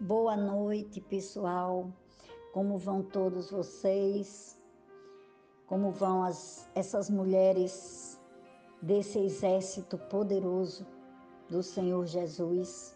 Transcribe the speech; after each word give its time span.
Boa 0.00 0.36
noite, 0.36 1.00
pessoal. 1.00 1.90
Como 2.52 2.76
vão 2.76 3.02
todos 3.02 3.50
vocês? 3.50 4.60
Como 5.66 5.90
vão 5.90 6.22
as, 6.22 6.68
essas 6.74 7.08
mulheres 7.08 8.20
desse 8.82 9.18
exército 9.18 9.96
poderoso 9.96 10.86
do 11.48 11.62
Senhor 11.62 12.04
Jesus? 12.04 12.94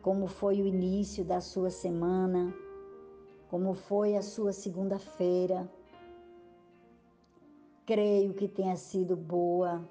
Como 0.00 0.26
foi 0.26 0.62
o 0.62 0.66
início 0.66 1.26
da 1.26 1.42
sua 1.42 1.68
semana? 1.68 2.54
Como 3.50 3.74
foi 3.74 4.16
a 4.16 4.22
sua 4.22 4.54
segunda-feira? 4.54 5.70
Creio 7.84 8.32
que 8.32 8.48
tenha 8.48 8.76
sido 8.76 9.14
boa. 9.14 9.86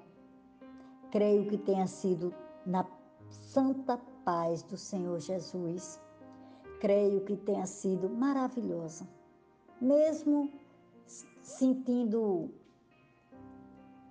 Creio 1.12 1.46
que 1.46 1.56
tenha 1.56 1.86
sido 1.86 2.34
na 2.66 2.84
santa 3.28 4.09
paz 4.30 4.62
do 4.62 4.76
Senhor 4.76 5.18
Jesus. 5.18 6.00
Creio 6.80 7.22
que 7.22 7.36
tenha 7.36 7.66
sido 7.66 8.08
maravilhosa. 8.08 9.04
Mesmo 9.80 10.48
sentindo 11.42 12.48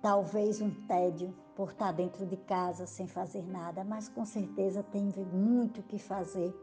talvez 0.02 0.60
um 0.60 0.70
tédio 0.86 1.34
por 1.56 1.70
estar 1.70 1.92
dentro 1.92 2.26
de 2.26 2.36
casa 2.36 2.84
sem 2.84 3.06
fazer 3.06 3.42
nada, 3.46 3.82
mas 3.82 4.10
com 4.10 4.26
certeza 4.26 4.82
tem 4.82 5.10
muito 5.32 5.80
o 5.80 5.84
que 5.84 5.98
fazer. 5.98 6.54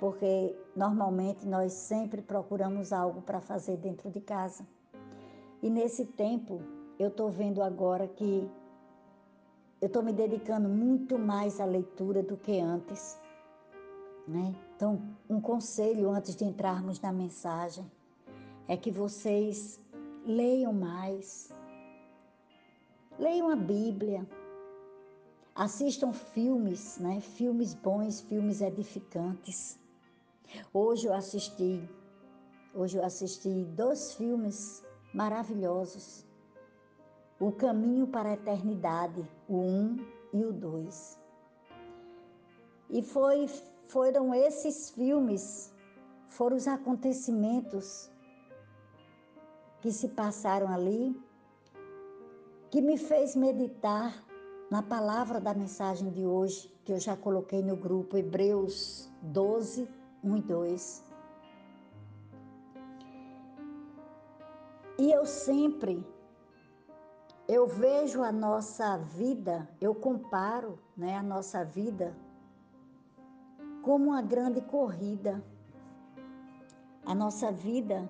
Porque 0.00 0.58
normalmente 0.74 1.46
nós 1.46 1.74
sempre 1.74 2.22
procuramos 2.22 2.94
algo 2.94 3.20
para 3.20 3.42
fazer 3.42 3.76
dentro 3.76 4.10
de 4.10 4.22
casa. 4.22 4.66
E 5.62 5.68
nesse 5.68 6.06
tempo, 6.06 6.62
eu 6.98 7.08
estou 7.08 7.28
vendo 7.28 7.62
agora 7.62 8.08
que 8.08 8.50
eu 9.80 9.86
estou 9.86 10.02
me 10.02 10.12
dedicando 10.12 10.68
muito 10.68 11.18
mais 11.18 11.60
à 11.60 11.64
leitura 11.64 12.22
do 12.22 12.36
que 12.36 12.58
antes. 12.58 13.18
Né? 14.26 14.54
Então, 14.74 15.00
um 15.28 15.40
conselho 15.40 16.10
antes 16.10 16.34
de 16.34 16.44
entrarmos 16.44 17.00
na 17.00 17.12
mensagem 17.12 17.88
é 18.66 18.76
que 18.76 18.90
vocês 18.90 19.80
leiam 20.26 20.72
mais, 20.72 21.50
leiam 23.18 23.48
a 23.48 23.56
Bíblia, 23.56 24.26
assistam 25.54 26.12
filmes, 26.12 26.98
né? 26.98 27.20
filmes 27.20 27.72
bons, 27.72 28.20
filmes 28.20 28.60
edificantes. 28.60 29.78
Hoje 30.72 31.06
eu 31.06 31.14
assisti, 31.14 31.88
hoje 32.74 32.98
eu 32.98 33.04
assisti 33.04 33.64
dois 33.64 34.14
filmes 34.14 34.84
maravilhosos. 35.14 36.27
O 37.40 37.52
Caminho 37.52 38.06
para 38.08 38.30
a 38.30 38.32
Eternidade, 38.32 39.24
o 39.48 39.58
1 39.58 39.96
e 40.32 40.44
o 40.44 40.52
2. 40.52 41.20
E 42.90 43.02
foi, 43.02 43.46
foram 43.86 44.34
esses 44.34 44.90
filmes, 44.90 45.72
foram 46.28 46.56
os 46.56 46.66
acontecimentos 46.66 48.10
que 49.80 49.92
se 49.92 50.08
passaram 50.08 50.68
ali, 50.68 51.16
que 52.70 52.80
me 52.80 52.98
fez 52.98 53.36
meditar 53.36 54.12
na 54.70 54.82
palavra 54.82 55.40
da 55.40 55.54
mensagem 55.54 56.10
de 56.10 56.26
hoje, 56.26 56.68
que 56.84 56.92
eu 56.92 56.98
já 56.98 57.16
coloquei 57.16 57.62
no 57.62 57.76
grupo 57.76 58.16
Hebreus 58.16 59.08
12, 59.22 59.88
1 60.24 60.36
e 60.36 60.42
2. 60.42 61.04
E 64.98 65.12
eu 65.12 65.24
sempre 65.24 66.04
eu 67.48 67.66
vejo 67.66 68.22
a 68.22 68.30
nossa 68.30 68.98
vida, 68.98 69.66
eu 69.80 69.94
comparo 69.94 70.78
né, 70.94 71.16
a 71.16 71.22
nossa 71.22 71.64
vida 71.64 72.14
como 73.80 74.10
uma 74.10 74.20
grande 74.20 74.60
corrida. 74.60 75.42
A 77.06 77.14
nossa 77.14 77.50
vida, 77.50 78.06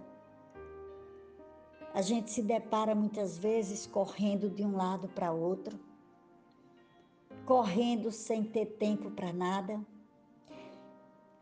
a 1.94 2.02
gente 2.02 2.32
se 2.32 2.42
depara 2.42 2.96
muitas 2.96 3.38
vezes 3.38 3.86
correndo 3.86 4.50
de 4.50 4.64
um 4.64 4.76
lado 4.76 5.06
para 5.06 5.30
outro, 5.30 5.78
correndo 7.46 8.10
sem 8.10 8.42
ter 8.42 8.66
tempo 8.66 9.08
para 9.08 9.32
nada, 9.32 9.80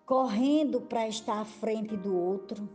correndo 0.05 0.83
para 0.83 1.09
estar 1.09 1.41
à 1.41 1.47
frente 1.47 1.97
do 1.97 2.15
outro, 2.15 2.69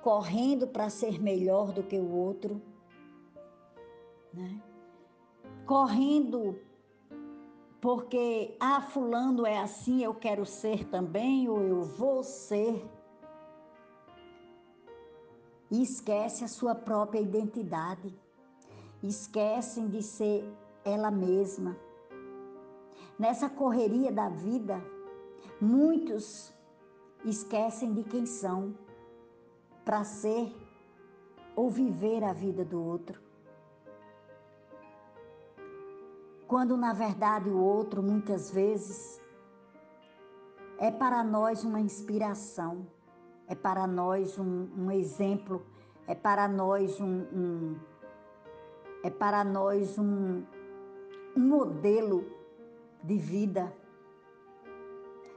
correndo 0.00 0.66
para 0.66 0.88
ser 0.88 1.20
melhor 1.20 1.70
do 1.70 1.82
que 1.82 1.98
o 1.98 2.10
outro 2.10 2.71
né? 4.32 4.60
Correndo 5.66 6.58
porque, 7.82 8.56
ah, 8.60 8.80
fulano 8.80 9.44
é 9.44 9.58
assim, 9.58 10.04
eu 10.04 10.14
quero 10.14 10.46
ser 10.46 10.88
também, 10.88 11.48
ou 11.48 11.60
eu 11.60 11.82
vou 11.82 12.22
ser. 12.22 12.88
E 15.68 15.82
esquece 15.82 16.44
a 16.44 16.48
sua 16.48 16.76
própria 16.76 17.18
identidade. 17.18 18.16
Esquecem 19.02 19.88
de 19.88 20.00
ser 20.00 20.48
ela 20.84 21.10
mesma. 21.10 21.76
Nessa 23.18 23.48
correria 23.48 24.12
da 24.12 24.28
vida, 24.28 24.80
muitos 25.60 26.54
esquecem 27.24 27.92
de 27.92 28.04
quem 28.04 28.26
são 28.26 28.76
para 29.84 30.04
ser 30.04 30.54
ou 31.56 31.68
viver 31.68 32.22
a 32.22 32.32
vida 32.32 32.64
do 32.64 32.80
outro. 32.80 33.20
Quando 36.52 36.76
na 36.76 36.92
verdade 36.92 37.48
o 37.48 37.58
outro 37.58 38.02
muitas 38.02 38.50
vezes 38.50 39.18
é 40.78 40.90
para 40.90 41.24
nós 41.24 41.64
uma 41.64 41.80
inspiração, 41.80 42.86
é 43.48 43.54
para 43.54 43.86
nós 43.86 44.38
um, 44.38 44.68
um 44.76 44.90
exemplo, 44.90 45.64
é 46.06 46.14
para 46.14 46.46
nós 46.46 47.00
um, 47.00 47.22
um, 47.32 47.80
é 49.02 49.08
para 49.08 49.42
nós 49.42 49.98
um, 49.98 50.44
um 51.34 51.40
modelo 51.40 52.22
de 53.02 53.16
vida. 53.16 53.72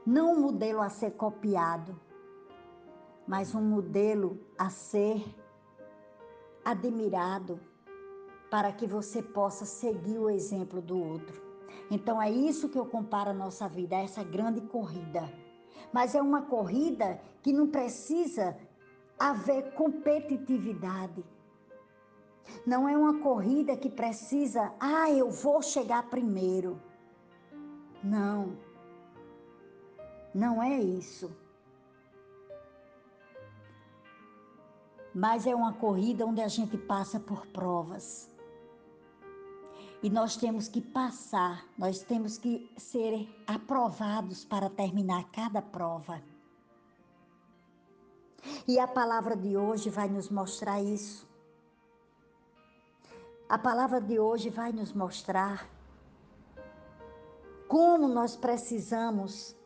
Não 0.04 0.34
um 0.34 0.40
modelo 0.42 0.82
a 0.82 0.90
ser 0.90 1.12
copiado, 1.12 1.98
mas 3.26 3.54
um 3.54 3.62
modelo 3.62 4.38
a 4.58 4.68
ser 4.68 5.24
admirado 6.62 7.58
para 8.56 8.72
que 8.72 8.86
você 8.86 9.20
possa 9.22 9.66
seguir 9.66 10.18
o 10.18 10.30
exemplo 10.30 10.80
do 10.80 10.98
outro. 10.98 11.42
Então 11.90 12.22
é 12.22 12.30
isso 12.30 12.70
que 12.70 12.78
eu 12.78 12.86
comparo 12.86 13.28
a 13.28 13.34
nossa 13.34 13.68
vida, 13.68 13.96
essa 13.96 14.24
grande 14.24 14.62
corrida. 14.62 15.30
Mas 15.92 16.14
é 16.14 16.22
uma 16.22 16.40
corrida 16.40 17.20
que 17.42 17.52
não 17.52 17.66
precisa 17.66 18.56
haver 19.18 19.74
competitividade. 19.74 21.22
Não 22.66 22.88
é 22.88 22.96
uma 22.96 23.20
corrida 23.20 23.76
que 23.76 23.90
precisa, 23.90 24.72
ah, 24.80 25.10
eu 25.10 25.30
vou 25.30 25.60
chegar 25.60 26.08
primeiro. 26.08 26.80
Não. 28.02 28.56
Não 30.34 30.62
é 30.62 30.80
isso. 30.80 31.30
Mas 35.14 35.46
é 35.46 35.54
uma 35.54 35.74
corrida 35.74 36.24
onde 36.24 36.40
a 36.40 36.48
gente 36.48 36.78
passa 36.78 37.20
por 37.20 37.46
provas. 37.48 38.34
E 40.02 40.10
nós 40.10 40.36
temos 40.36 40.68
que 40.68 40.80
passar, 40.80 41.64
nós 41.76 42.00
temos 42.00 42.38
que 42.38 42.70
ser 42.76 43.28
aprovados 43.46 44.44
para 44.44 44.68
terminar 44.68 45.24
cada 45.30 45.62
prova. 45.62 46.22
E 48.68 48.78
a 48.78 48.86
palavra 48.86 49.36
de 49.36 49.56
hoje 49.56 49.90
vai 49.90 50.08
nos 50.08 50.28
mostrar 50.28 50.80
isso. 50.82 51.26
A 53.48 53.58
palavra 53.58 54.00
de 54.00 54.18
hoje 54.18 54.50
vai 54.50 54.72
nos 54.72 54.92
mostrar 54.92 55.68
como 57.68 58.06
nós 58.06 58.36
precisamos, 58.36 59.56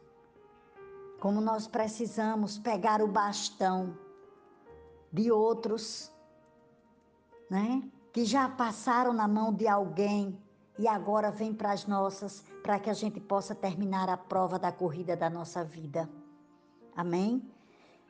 como 1.19 1.41
nós 1.41 1.67
precisamos 1.67 2.59
pegar 2.59 3.03
o 3.03 3.09
bastão 3.09 3.97
de 5.13 5.31
outros, 5.31 6.11
né? 7.51 7.83
Que 8.13 8.25
já 8.25 8.49
passaram 8.49 9.13
na 9.13 9.29
mão 9.29 9.53
de 9.53 9.69
alguém 9.69 10.39
e 10.79 10.89
agora 10.89 11.31
vem 11.31 11.53
para 11.53 11.73
as 11.73 11.87
nossas, 11.87 12.45
para 12.63 12.79
que 12.79 12.91
a 12.91 12.95
gente 12.95 13.21
possa 13.21 13.55
terminar 13.55 14.09
a 14.09 14.17
prova 14.17 14.59
da 14.59 14.73
corrida 14.73 15.17
da 15.17 15.29
nossa 15.29 15.63
vida. 15.63 16.09
Amém? 16.97 17.43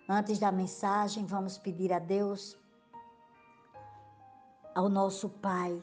Antes 0.08 0.38
da 0.38 0.50
mensagem, 0.50 1.26
vamos 1.26 1.58
pedir 1.58 1.92
a 1.92 1.98
Deus, 1.98 2.56
ao 4.74 4.88
nosso 4.88 5.28
Pai, 5.28 5.82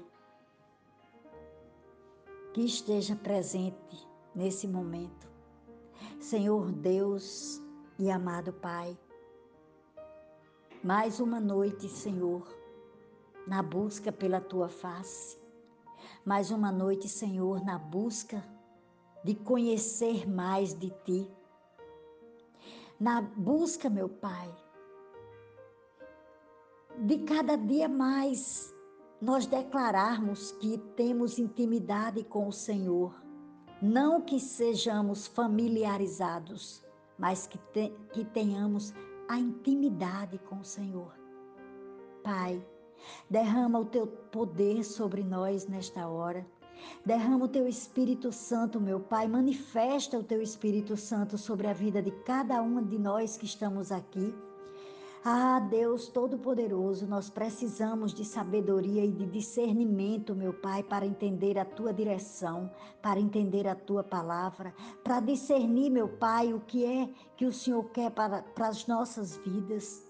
que 2.53 2.61
esteja 2.61 3.15
presente 3.15 4.07
nesse 4.33 4.67
momento. 4.67 5.27
Senhor 6.19 6.71
Deus 6.71 7.61
e 7.99 8.09
amado 8.09 8.51
Pai, 8.53 8.97
mais 10.83 11.19
uma 11.19 11.39
noite, 11.39 11.87
Senhor, 11.87 12.56
na 13.47 13.63
busca 13.63 14.11
pela 14.11 14.41
tua 14.41 14.67
face. 14.67 15.39
Mais 16.25 16.51
uma 16.51 16.71
noite, 16.71 17.07
Senhor, 17.07 17.63
na 17.63 17.79
busca 17.79 18.43
de 19.23 19.33
conhecer 19.33 20.29
mais 20.29 20.73
de 20.73 20.89
ti, 21.05 21.31
na 22.99 23.21
busca, 23.21 23.89
meu 23.89 24.09
Pai, 24.09 24.53
de 26.99 27.19
cada 27.19 27.55
dia 27.55 27.87
mais 27.87 28.73
nós 29.21 29.45
declararmos 29.45 30.51
que 30.53 30.77
temos 30.95 31.39
intimidade 31.39 32.23
com 32.23 32.47
o 32.47 32.53
Senhor, 32.53 33.15
não 33.81 34.21
que 34.21 34.39
sejamos 34.39 35.27
familiarizados, 35.27 36.83
mas 37.17 37.47
que, 37.47 37.57
te, 37.57 37.93
que 38.11 38.25
tenhamos 38.25 38.93
a 39.27 39.37
intimidade 39.37 40.37
com 40.39 40.59
o 40.59 40.65
Senhor. 40.65 41.13
Pai, 42.23 42.63
derrama 43.29 43.79
o 43.79 43.85
teu 43.85 44.07
poder 44.07 44.83
sobre 44.83 45.23
nós 45.23 45.67
nesta 45.67 46.07
hora. 46.07 46.45
Derrama 47.05 47.45
o 47.45 47.49
teu 47.49 47.67
Espírito 47.67 48.31
Santo, 48.31 48.79
meu 48.79 48.99
Pai, 48.99 49.27
manifesta 49.27 50.17
o 50.17 50.23
teu 50.23 50.41
Espírito 50.41 50.95
Santo 50.95 51.37
sobre 51.37 51.67
a 51.67 51.73
vida 51.73 52.01
de 52.01 52.11
cada 52.11 52.61
um 52.61 52.83
de 52.83 52.97
nós 52.97 53.37
que 53.37 53.45
estamos 53.45 53.91
aqui. 53.91 54.33
Ah, 55.29 55.59
Deus 55.59 56.07
Todo-Poderoso, 56.07 57.05
nós 57.05 57.29
precisamos 57.29 58.13
de 58.13 58.23
sabedoria 58.23 59.03
e 59.03 59.11
de 59.11 59.25
discernimento, 59.25 60.33
meu 60.33 60.53
Pai, 60.53 60.83
para 60.83 61.05
entender 61.05 61.57
a 61.57 61.65
tua 61.65 61.93
direção, 61.93 62.71
para 63.01 63.19
entender 63.19 63.67
a 63.67 63.75
tua 63.75 64.03
palavra, 64.03 64.73
para 65.03 65.19
discernir, 65.19 65.89
meu 65.89 66.07
Pai, 66.07 66.53
o 66.53 66.61
que 66.61 66.85
é 66.85 67.09
que 67.35 67.45
o 67.45 67.51
Senhor 67.51 67.83
quer 67.89 68.11
para, 68.11 68.41
para 68.41 68.69
as 68.69 68.87
nossas 68.87 69.35
vidas. 69.37 70.06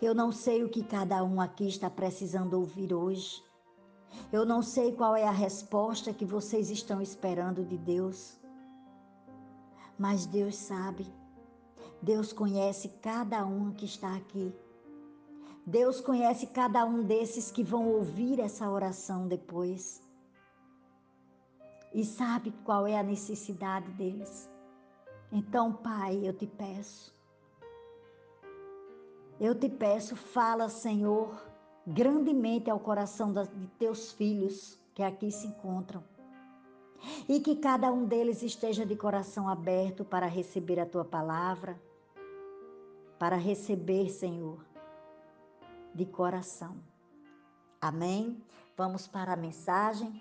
Eu 0.00 0.14
não 0.14 0.32
sei 0.32 0.62
o 0.64 0.68
que 0.68 0.82
cada 0.82 1.22
um 1.24 1.40
aqui 1.40 1.68
está 1.68 1.88
precisando 1.90 2.54
ouvir 2.54 2.92
hoje. 2.92 3.42
Eu 4.32 4.44
não 4.44 4.62
sei 4.62 4.92
qual 4.92 5.16
é 5.16 5.24
a 5.24 5.30
resposta 5.30 6.12
que 6.12 6.24
vocês 6.24 6.70
estão 6.70 7.00
esperando 7.00 7.64
de 7.64 7.76
Deus. 7.76 8.36
Mas 9.98 10.26
Deus 10.26 10.56
sabe. 10.56 11.06
Deus 12.00 12.32
conhece 12.32 12.88
cada 13.02 13.44
um 13.44 13.72
que 13.72 13.84
está 13.84 14.14
aqui. 14.14 14.54
Deus 15.66 16.00
conhece 16.00 16.46
cada 16.46 16.84
um 16.84 17.02
desses 17.02 17.50
que 17.50 17.62
vão 17.62 17.88
ouvir 17.88 18.40
essa 18.40 18.70
oração 18.70 19.26
depois. 19.26 20.00
E 21.92 22.04
sabe 22.04 22.52
qual 22.64 22.86
é 22.86 22.98
a 22.98 23.02
necessidade 23.02 23.90
deles. 23.92 24.48
Então, 25.32 25.72
Pai, 25.72 26.20
eu 26.22 26.32
te 26.32 26.46
peço. 26.46 27.17
Eu 29.40 29.54
te 29.54 29.68
peço, 29.68 30.16
fala, 30.16 30.68
Senhor, 30.68 31.46
grandemente 31.86 32.68
ao 32.68 32.80
coração 32.80 33.32
de 33.32 33.66
teus 33.78 34.12
filhos 34.12 34.78
que 34.94 35.02
aqui 35.02 35.30
se 35.30 35.46
encontram. 35.46 36.02
E 37.28 37.38
que 37.38 37.54
cada 37.54 37.92
um 37.92 38.04
deles 38.04 38.42
esteja 38.42 38.84
de 38.84 38.96
coração 38.96 39.48
aberto 39.48 40.04
para 40.04 40.26
receber 40.26 40.80
a 40.80 40.86
tua 40.86 41.04
palavra, 41.04 41.80
para 43.16 43.36
receber, 43.36 44.10
Senhor, 44.10 44.64
de 45.94 46.04
coração. 46.04 46.76
Amém? 47.80 48.42
Vamos 48.76 49.06
para 49.06 49.34
a 49.34 49.36
mensagem. 49.36 50.20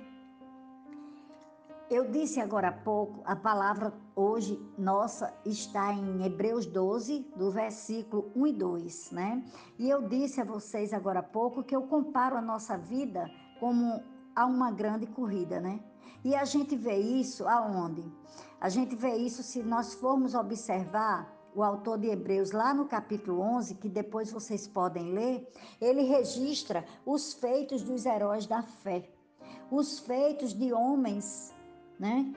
Eu 1.89 2.12
disse 2.12 2.42
agora 2.42 2.68
há 2.68 2.72
pouco, 2.74 3.22
a 3.24 3.34
palavra 3.34 3.94
hoje 4.13 4.62
nossa 4.78 5.34
está 5.45 5.94
em 5.94 6.22
Hebreus 6.25 6.66
12, 6.66 7.31
do 7.34 7.50
versículo 7.50 8.30
1 8.36 8.48
e 8.48 8.54
2, 8.54 9.12
né? 9.12 9.45
E 9.80 9.89
eu 9.89 10.06
disse 10.06 10.42
a 10.42 10.44
vocês 10.44 10.92
agora 10.92 11.19
há 11.19 11.24
pouco 11.24 11.63
que 11.63 11.74
eu 11.74 11.84
comparo 11.84 12.36
a 12.36 12.42
nossa 12.42 12.78
vida 12.78 13.31
como 13.62 14.04
a 14.36 14.45
uma 14.45 14.69
grande 14.69 15.07
corrida, 15.07 15.62
né? 15.62 15.80
E 16.25 16.36
a 16.36 16.44
gente 16.44 16.75
vê 16.75 16.98
isso 16.98 17.48
aonde? 17.48 18.04
A 18.60 18.68
gente 18.68 18.94
vê 18.94 19.16
isso 19.16 19.42
se 19.42 19.63
nós 19.63 19.94
formos 19.94 20.36
observar 20.36 21.33
o 21.56 21.63
autor 21.63 21.98
de 22.00 22.07
Hebreus, 22.07 22.51
lá 22.51 22.74
no 22.74 22.86
capítulo 22.86 23.40
11, 23.40 23.75
que 23.75 23.88
depois 23.88 24.30
vocês 24.30 24.68
podem 24.68 25.13
ler, 25.13 25.48
ele 25.80 26.01
registra 26.01 26.83
os 27.06 27.33
feitos 27.33 27.81
dos 27.81 28.06
heróis 28.06 28.45
da 28.45 28.62
fé, 28.62 29.10
os 29.72 30.00
feitos 30.00 30.54
de 30.54 30.74
homens, 30.74 31.56
né, 32.00 32.34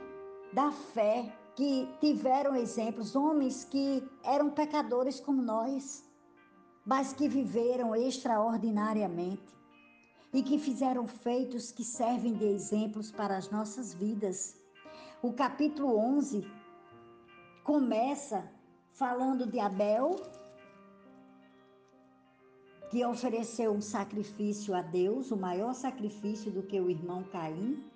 da 0.53 0.71
fé, 0.71 1.33
que 1.55 1.89
tiveram 2.01 2.57
exemplos, 2.57 3.15
homens 3.15 3.65
que 3.65 4.03
eram 4.25 4.51
pecadores 4.51 5.21
como 5.21 5.43
nós, 5.43 6.05
mas 6.85 7.13
que 7.13 7.29
viveram 7.29 7.95
extraordinariamente 7.95 9.51
e 10.33 10.43
que 10.43 10.59
fizeram 10.59 11.07
feitos 11.07 11.73
que 11.73 11.85
servem 11.85 12.33
de 12.35 12.45
exemplos 12.45 13.11
para 13.11 13.37
as 13.37 13.51
nossas 13.51 13.93
vidas. 13.93 14.57
O 15.23 15.33
capítulo 15.33 15.97
11 15.99 16.47
começa 17.65 18.51
falando 18.93 19.47
de 19.47 19.59
Abel, 19.59 20.17
que 22.91 23.05
ofereceu 23.05 23.73
um 23.73 23.81
sacrifício 23.81 24.75
a 24.75 24.83
Deus, 24.83 25.31
o 25.31 25.37
maior 25.37 25.75
sacrifício 25.75 26.51
do 26.51 26.63
que 26.63 26.81
o 26.81 26.91
irmão 26.91 27.23
Caim. 27.25 27.90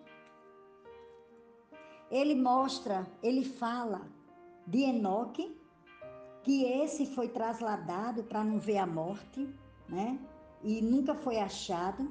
Ele 2.15 2.37
mostra, 2.37 3.05
ele 3.21 3.45
fala 3.45 4.03
de 4.65 4.83
Enoque, 4.83 5.53
que 6.45 6.63
esse 6.65 7.07
foi 7.07 7.27
trasladado 7.27 8.23
para 8.23 8.45
não 8.45 8.57
ver 8.57 8.79
a 8.79 8.87
morte, 8.87 9.53
né? 9.89 10.17
E 10.63 10.81
nunca 10.81 11.13
foi 11.13 11.41
achado. 11.41 12.09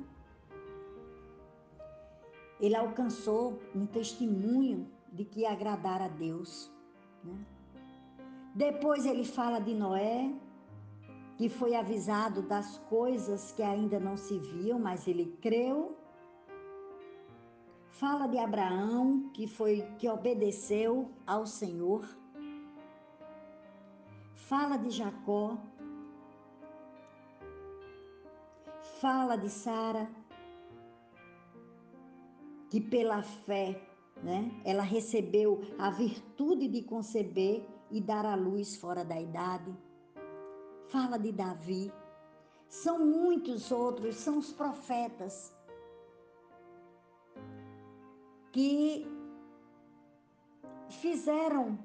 Ele 2.60 2.76
alcançou 2.76 3.62
um 3.74 3.86
testemunho 3.86 4.92
de 5.10 5.24
que 5.24 5.46
agradar 5.46 6.02
a 6.02 6.10
Deus, 6.10 6.70
né? 7.24 7.38
Depois 8.54 9.06
ele 9.06 9.24
fala 9.24 9.60
de 9.60 9.74
Noé, 9.74 10.34
que 11.38 11.48
foi 11.48 11.76
avisado 11.76 12.42
das 12.42 12.78
coisas 12.90 13.54
que 13.54 13.64
ainda 13.64 14.02
não 14.02 14.18
se 14.18 14.38
viam, 14.38 14.78
mas 14.78 15.08
ele 15.08 15.38
creu. 15.42 15.98
Fala 18.00 18.28
de 18.28 18.40
Abraão, 18.40 19.30
que 19.36 19.46
foi 19.46 19.88
que 20.00 20.10
obedeceu 20.10 21.12
ao 21.28 21.46
Senhor. 21.46 22.04
Fala 24.34 24.78
de 24.78 24.90
Jacó. 24.90 25.56
Fala 29.00 29.36
de 29.36 29.48
Sara, 29.48 30.10
que 32.72 32.82
pela 32.82 33.22
fé, 33.22 33.80
né, 34.24 34.52
ela 34.66 34.82
recebeu 34.82 35.62
a 35.78 35.92
virtude 35.92 36.68
de 36.68 36.82
conceber 36.82 37.64
e 37.92 38.02
dar 38.02 38.26
à 38.26 38.34
luz 38.34 38.76
fora 38.76 39.06
da 39.06 39.22
idade. 39.22 39.72
Fala 40.88 41.20
de 41.20 41.32
Davi. 41.32 41.94
São 42.68 43.06
muitos 43.06 43.72
outros, 43.72 44.16
são 44.16 44.40
os 44.40 44.52
profetas 44.52 45.53
que 48.54 49.06
fizeram 50.90 51.78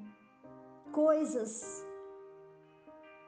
coisas 0.92 1.84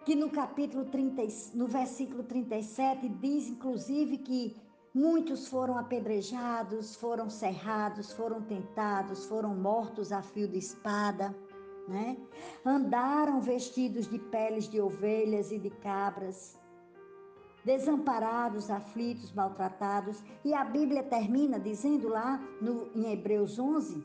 que 0.05 0.15
no 0.15 0.31
capítulo 0.31 0.85
30, 0.85 1.23
no 1.55 1.67
versículo 1.67 2.23
37 2.23 3.09
diz 3.09 3.49
inclusive 3.49 4.19
que 4.19 4.57
muitos 4.95 5.49
foram 5.49 5.77
apedrejados, 5.77 6.95
foram 6.95 7.29
cerrados, 7.29 8.13
foram 8.13 8.41
tentados, 8.43 9.25
foram 9.25 9.57
mortos 9.57 10.13
a 10.13 10.23
fio 10.23 10.47
de 10.47 10.59
espada 10.59 11.35
né? 11.91 12.17
Andaram 12.65 13.41
vestidos 13.41 14.09
de 14.09 14.19
peles 14.19 14.69
de 14.69 14.81
ovelhas 14.81 15.51
e 15.51 15.59
de 15.59 15.71
cabras, 15.71 16.57
desamparados, 17.65 18.71
aflitos, 18.71 19.33
maltratados. 19.33 20.23
E 20.45 20.55
a 20.55 20.65
Bíblia 20.65 21.03
termina 21.03 21.59
dizendo 21.59 22.09
lá 22.09 22.41
no, 22.61 22.89
em 22.95 23.13
Hebreus 23.13 23.59
11, 23.59 24.05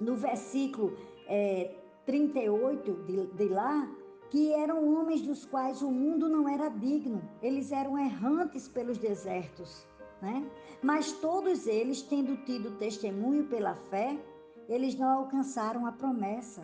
no 0.00 0.16
versículo 0.16 0.96
é, 1.26 1.74
38 2.06 2.92
de, 3.04 3.26
de 3.26 3.48
lá, 3.48 3.88
que 4.30 4.52
eram 4.52 4.94
homens 4.94 5.22
dos 5.22 5.44
quais 5.44 5.82
o 5.82 5.90
mundo 5.90 6.28
não 6.28 6.48
era 6.48 6.68
digno, 6.68 7.22
eles 7.40 7.70
eram 7.70 7.98
errantes 7.98 8.66
pelos 8.66 8.98
desertos. 8.98 9.86
Né? 10.20 10.44
Mas 10.82 11.12
todos 11.12 11.66
eles, 11.66 12.02
tendo 12.02 12.36
tido 12.44 12.76
testemunho 12.78 13.44
pela 13.44 13.74
fé, 13.74 14.18
eles 14.68 14.94
não 14.96 15.08
alcançaram 15.08 15.86
a 15.86 15.92
promessa 15.92 16.62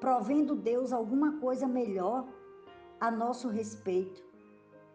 provendo 0.00 0.54
Deus 0.54 0.92
alguma 0.92 1.38
coisa 1.38 1.66
melhor 1.66 2.26
a 3.00 3.10
nosso 3.10 3.48
respeito. 3.48 4.22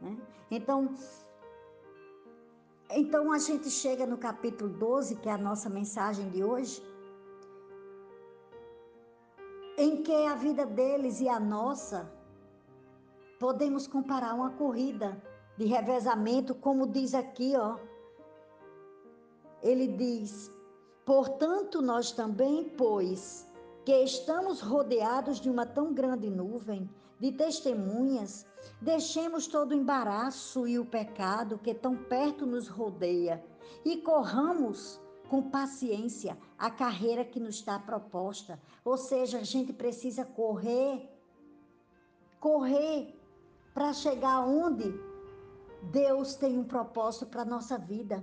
Né? 0.03 0.17
Então, 0.51 0.93
então 2.89 3.31
a 3.31 3.39
gente 3.39 3.69
chega 3.69 4.05
no 4.05 4.17
capítulo 4.17 4.69
12, 4.69 5.15
que 5.15 5.29
é 5.29 5.31
a 5.31 5.37
nossa 5.37 5.69
mensagem 5.69 6.29
de 6.29 6.43
hoje, 6.43 6.83
em 9.77 10.03
que 10.03 10.13
a 10.27 10.35
vida 10.35 10.65
deles 10.65 11.21
e 11.21 11.29
a 11.29 11.39
nossa 11.39 12.11
podemos 13.39 13.87
comparar 13.87 14.33
uma 14.35 14.51
corrida 14.51 15.21
de 15.57 15.65
revezamento, 15.65 16.53
como 16.53 16.85
diz 16.85 17.13
aqui, 17.13 17.53
ó. 17.55 17.77
Ele 19.61 19.87
diz: 19.87 20.51
"Portanto, 21.05 21.81
nós 21.81 22.11
também, 22.11 22.69
pois, 22.77 23.47
que 23.85 23.95
estamos 24.03 24.61
rodeados 24.61 25.39
de 25.39 25.49
uma 25.49 25.65
tão 25.65 25.93
grande 25.93 26.29
nuvem 26.29 26.89
de 27.23 27.31
testemunhas, 27.31 28.45
deixemos 28.81 29.47
todo 29.47 29.71
o 29.71 29.73
embaraço 29.73 30.67
e 30.67 30.77
o 30.77 30.85
pecado 30.85 31.57
que 31.57 31.73
tão 31.73 31.95
perto 31.95 32.45
nos 32.45 32.67
rodeia 32.67 33.41
e 33.85 33.95
corramos 33.95 34.99
com 35.29 35.49
paciência 35.49 36.37
a 36.59 36.69
carreira 36.69 37.23
que 37.23 37.39
nos 37.39 37.55
está 37.55 37.79
proposta. 37.79 38.59
Ou 38.83 38.97
seja, 38.97 39.37
a 39.37 39.43
gente 39.43 39.71
precisa 39.71 40.25
correr, 40.25 41.09
correr 42.41 43.17
para 43.73 43.93
chegar 43.93 44.41
onde 44.41 44.93
Deus 45.93 46.35
tem 46.35 46.59
um 46.59 46.65
propósito 46.65 47.27
para 47.27 47.43
a 47.43 47.45
nossa 47.45 47.77
vida. 47.77 48.21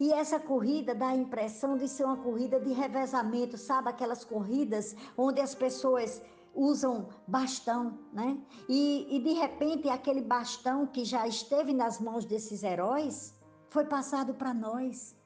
E 0.00 0.12
essa 0.12 0.40
corrida 0.40 0.92
dá 0.96 1.10
a 1.10 1.16
impressão 1.16 1.76
de 1.76 1.88
ser 1.88 2.04
uma 2.04 2.16
corrida 2.16 2.58
de 2.58 2.72
revezamento, 2.72 3.56
sabe? 3.56 3.88
Aquelas 3.88 4.24
corridas 4.24 4.96
onde 5.16 5.40
as 5.40 5.54
pessoas 5.54 6.20
usam 6.54 7.08
bastão, 7.26 7.98
né? 8.12 8.38
E, 8.68 9.16
e 9.16 9.20
de 9.20 9.32
repente 9.32 9.88
aquele 9.88 10.22
bastão 10.22 10.86
que 10.86 11.04
já 11.04 11.26
esteve 11.26 11.74
nas 11.74 12.00
mãos 12.00 12.24
desses 12.24 12.62
heróis 12.62 13.34
foi 13.68 13.84
passado 13.84 14.34
para 14.34 14.54
nós. 14.54 15.16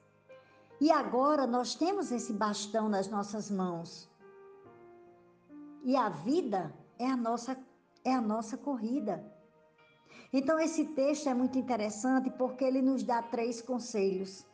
E 0.81 0.91
agora 0.91 1.45
nós 1.45 1.75
temos 1.75 2.11
esse 2.11 2.33
bastão 2.33 2.89
nas 2.89 3.07
nossas 3.07 3.51
mãos. 3.51 4.09
E 5.83 5.95
a 5.95 6.09
vida 6.09 6.73
é 6.97 7.07
a 7.07 7.15
nossa 7.15 7.57
é 8.03 8.13
a 8.13 8.21
nossa 8.21 8.57
corrida. 8.57 9.23
Então 10.31 10.59
esse 10.59 10.85
texto 10.85 11.27
é 11.27 11.33
muito 11.33 11.57
interessante 11.57 12.29
porque 12.31 12.63
ele 12.63 12.81
nos 12.81 13.03
dá 13.03 13.21
três 13.21 13.61
conselhos. 13.61 14.45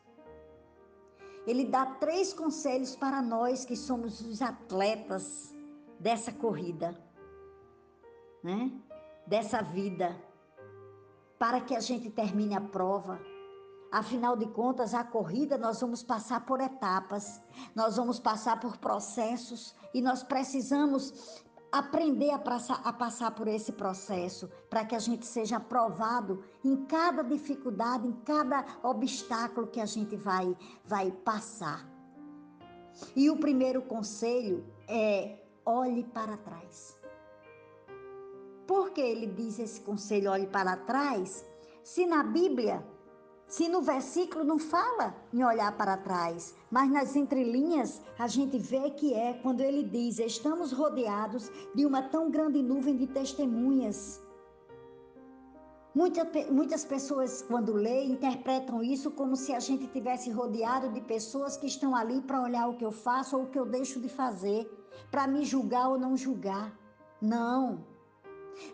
Ele 1.46 1.66
dá 1.66 1.86
três 1.86 2.34
conselhos 2.34 2.96
para 2.96 3.22
nós 3.22 3.64
que 3.64 3.76
somos 3.76 4.20
os 4.20 4.42
atletas 4.42 5.55
dessa 6.00 6.32
corrida, 6.32 6.96
né? 8.44 8.72
Dessa 9.26 9.62
vida, 9.62 10.16
para 11.40 11.62
que 11.62 11.76
a 11.76 11.80
gente 11.80 12.10
termine 12.10 12.56
a 12.56 12.62
prova. 12.62 13.20
Afinal 13.92 14.36
de 14.36 14.48
contas, 14.48 14.94
a 14.94 15.04
corrida 15.04 15.58
nós 15.58 15.80
vamos 15.80 16.04
passar 16.04 16.46
por 16.46 16.60
etapas, 16.60 17.42
nós 17.74 17.98
vamos 17.98 18.20
passar 18.20 18.60
por 18.60 18.78
processos 18.78 19.76
e 19.94 20.02
nós 20.02 20.22
precisamos 20.22 21.44
aprender 21.72 22.32
a 22.32 22.40
passar, 22.40 22.82
a 22.84 22.94
passar 22.94 23.32
por 23.32 23.48
esse 23.48 23.72
processo 23.72 24.50
para 24.70 24.86
que 24.86 24.96
a 24.96 25.00
gente 25.00 25.26
seja 25.26 25.58
aprovado 25.58 26.44
em 26.64 26.86
cada 26.86 27.22
dificuldade, 27.22 28.08
em 28.08 28.14
cada 28.24 28.66
obstáculo 28.84 29.68
que 29.68 29.82
a 29.82 29.86
gente 29.86 30.16
vai, 30.16 30.56
vai 30.86 31.12
passar. 31.12 31.86
E 33.16 33.30
o 33.30 33.38
primeiro 33.38 33.82
conselho 33.82 34.66
é 34.88 35.45
olhe 35.66 36.04
para 36.04 36.38
trás. 36.38 36.98
Por 38.68 38.92
que 38.92 39.02
ele 39.02 39.28
diz 39.28 39.60
esse 39.60 39.82
conselho, 39.82 40.32
olhe 40.32 40.48
para 40.48 40.78
trás? 40.78 41.46
Se 41.84 42.06
na 42.06 42.24
Bíblia, 42.24 42.86
se 43.48 43.68
no 43.70 43.82
versículo 43.82 44.44
não 44.44 44.58
fala 44.58 45.16
em 45.32 45.44
olhar 45.44 45.76
para 45.78 45.98
trás, 45.98 46.56
mas 46.70 46.90
nas 46.90 47.16
entrelinhas 47.16 48.02
a 48.18 48.28
gente 48.28 48.58
vê 48.58 48.90
que 48.90 49.14
é 49.14 49.34
quando 49.34 49.62
ele 49.62 49.84
diz: 49.84 50.20
estamos 50.20 50.72
rodeados 50.72 51.52
de 51.74 51.86
uma 51.86 52.02
tão 52.02 52.32
grande 52.32 52.62
nuvem 52.62 52.98
de 52.98 53.08
testemunhas. 53.08 54.22
Muita, 55.94 56.28
muitas 56.52 56.84
pessoas, 56.84 57.42
quando 57.44 57.72
leem, 57.72 58.12
interpretam 58.12 58.84
isso 58.84 59.12
como 59.12 59.38
se 59.38 59.54
a 59.54 59.62
gente 59.62 59.88
tivesse 59.88 60.30
rodeado 60.30 60.90
de 60.90 61.00
pessoas 61.00 61.56
que 61.56 61.68
estão 61.68 61.96
ali 61.96 62.20
para 62.22 62.42
olhar 62.42 62.68
o 62.68 62.76
que 62.76 62.84
eu 62.84 62.92
faço 62.92 63.38
ou 63.38 63.44
o 63.44 63.48
que 63.48 63.58
eu 63.58 63.66
deixo 63.66 64.02
de 64.02 64.10
fazer 64.10 64.70
para 65.12 65.28
me 65.28 65.46
julgar 65.46 65.90
ou 65.90 65.98
não 65.98 66.16
julgar. 66.16 66.72
Não. 67.22 67.86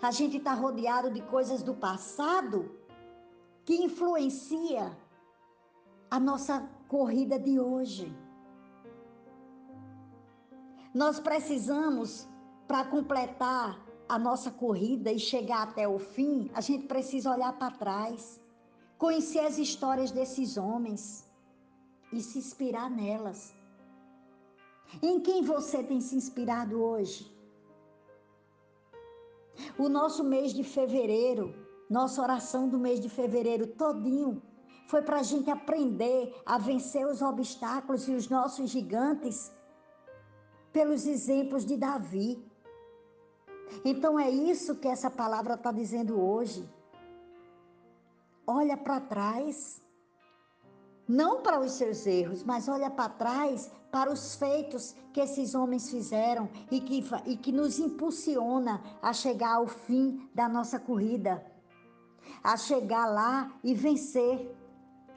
A 0.01 0.11
gente 0.11 0.37
está 0.37 0.53
rodeado 0.53 1.09
de 1.09 1.21
coisas 1.21 1.63
do 1.63 1.73
passado 1.73 2.71
que 3.65 3.75
influencia 3.75 4.97
a 6.09 6.19
nossa 6.19 6.67
corrida 6.87 7.39
de 7.39 7.59
hoje. 7.59 8.13
Nós 10.93 11.19
precisamos, 11.19 12.27
para 12.67 12.83
completar 12.85 13.79
a 14.09 14.19
nossa 14.19 14.51
corrida 14.51 15.09
e 15.11 15.17
chegar 15.17 15.63
até 15.63 15.87
o 15.87 15.97
fim, 15.97 16.51
a 16.53 16.59
gente 16.59 16.85
precisa 16.85 17.31
olhar 17.31 17.53
para 17.53 17.71
trás, 17.71 18.41
conhecer 18.97 19.39
as 19.39 19.57
histórias 19.57 20.11
desses 20.11 20.57
homens 20.57 21.25
e 22.11 22.19
se 22.19 22.39
inspirar 22.39 22.89
nelas. 22.89 23.53
Em 25.01 25.19
quem 25.19 25.43
você 25.43 25.83
tem 25.83 26.01
se 26.01 26.15
inspirado 26.15 26.81
hoje? 26.81 27.31
O 29.77 29.87
nosso 29.87 30.23
mês 30.23 30.53
de 30.53 30.63
fevereiro, 30.63 31.53
nossa 31.89 32.21
oração 32.21 32.67
do 32.67 32.79
mês 32.79 32.99
de 32.99 33.09
fevereiro 33.09 33.67
todinho, 33.67 34.41
foi 34.87 35.01
para 35.01 35.19
a 35.19 35.23
gente 35.23 35.49
aprender 35.49 36.35
a 36.45 36.57
vencer 36.57 37.05
os 37.05 37.21
obstáculos 37.21 38.07
e 38.07 38.13
os 38.13 38.27
nossos 38.27 38.69
gigantes 38.69 39.51
pelos 40.73 41.05
exemplos 41.05 41.65
de 41.65 41.77
Davi. 41.77 42.43
Então 43.85 44.19
é 44.19 44.29
isso 44.29 44.75
que 44.75 44.87
essa 44.87 45.09
palavra 45.09 45.53
está 45.53 45.71
dizendo 45.71 46.19
hoje. 46.19 46.67
Olha 48.45 48.75
para 48.75 48.99
trás 48.99 49.81
não 51.11 51.41
para 51.41 51.59
os 51.59 51.73
seus 51.73 52.07
erros, 52.07 52.41
mas 52.41 52.69
olha 52.69 52.89
para 52.89 53.09
trás 53.09 53.69
para 53.91 54.09
os 54.09 54.35
feitos 54.35 54.95
que 55.11 55.19
esses 55.19 55.53
homens 55.53 55.89
fizeram 55.91 56.49
e 56.71 56.79
que, 56.79 57.03
e 57.25 57.35
que 57.35 57.51
nos 57.51 57.77
impulsiona 57.79 58.81
a 59.01 59.11
chegar 59.11 59.55
ao 59.55 59.67
fim 59.67 60.29
da 60.33 60.47
nossa 60.47 60.79
corrida, 60.79 61.45
a 62.41 62.55
chegar 62.55 63.05
lá 63.07 63.51
e 63.61 63.73
vencer 63.73 64.55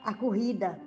a 0.05 0.13
corrida. 0.13 0.81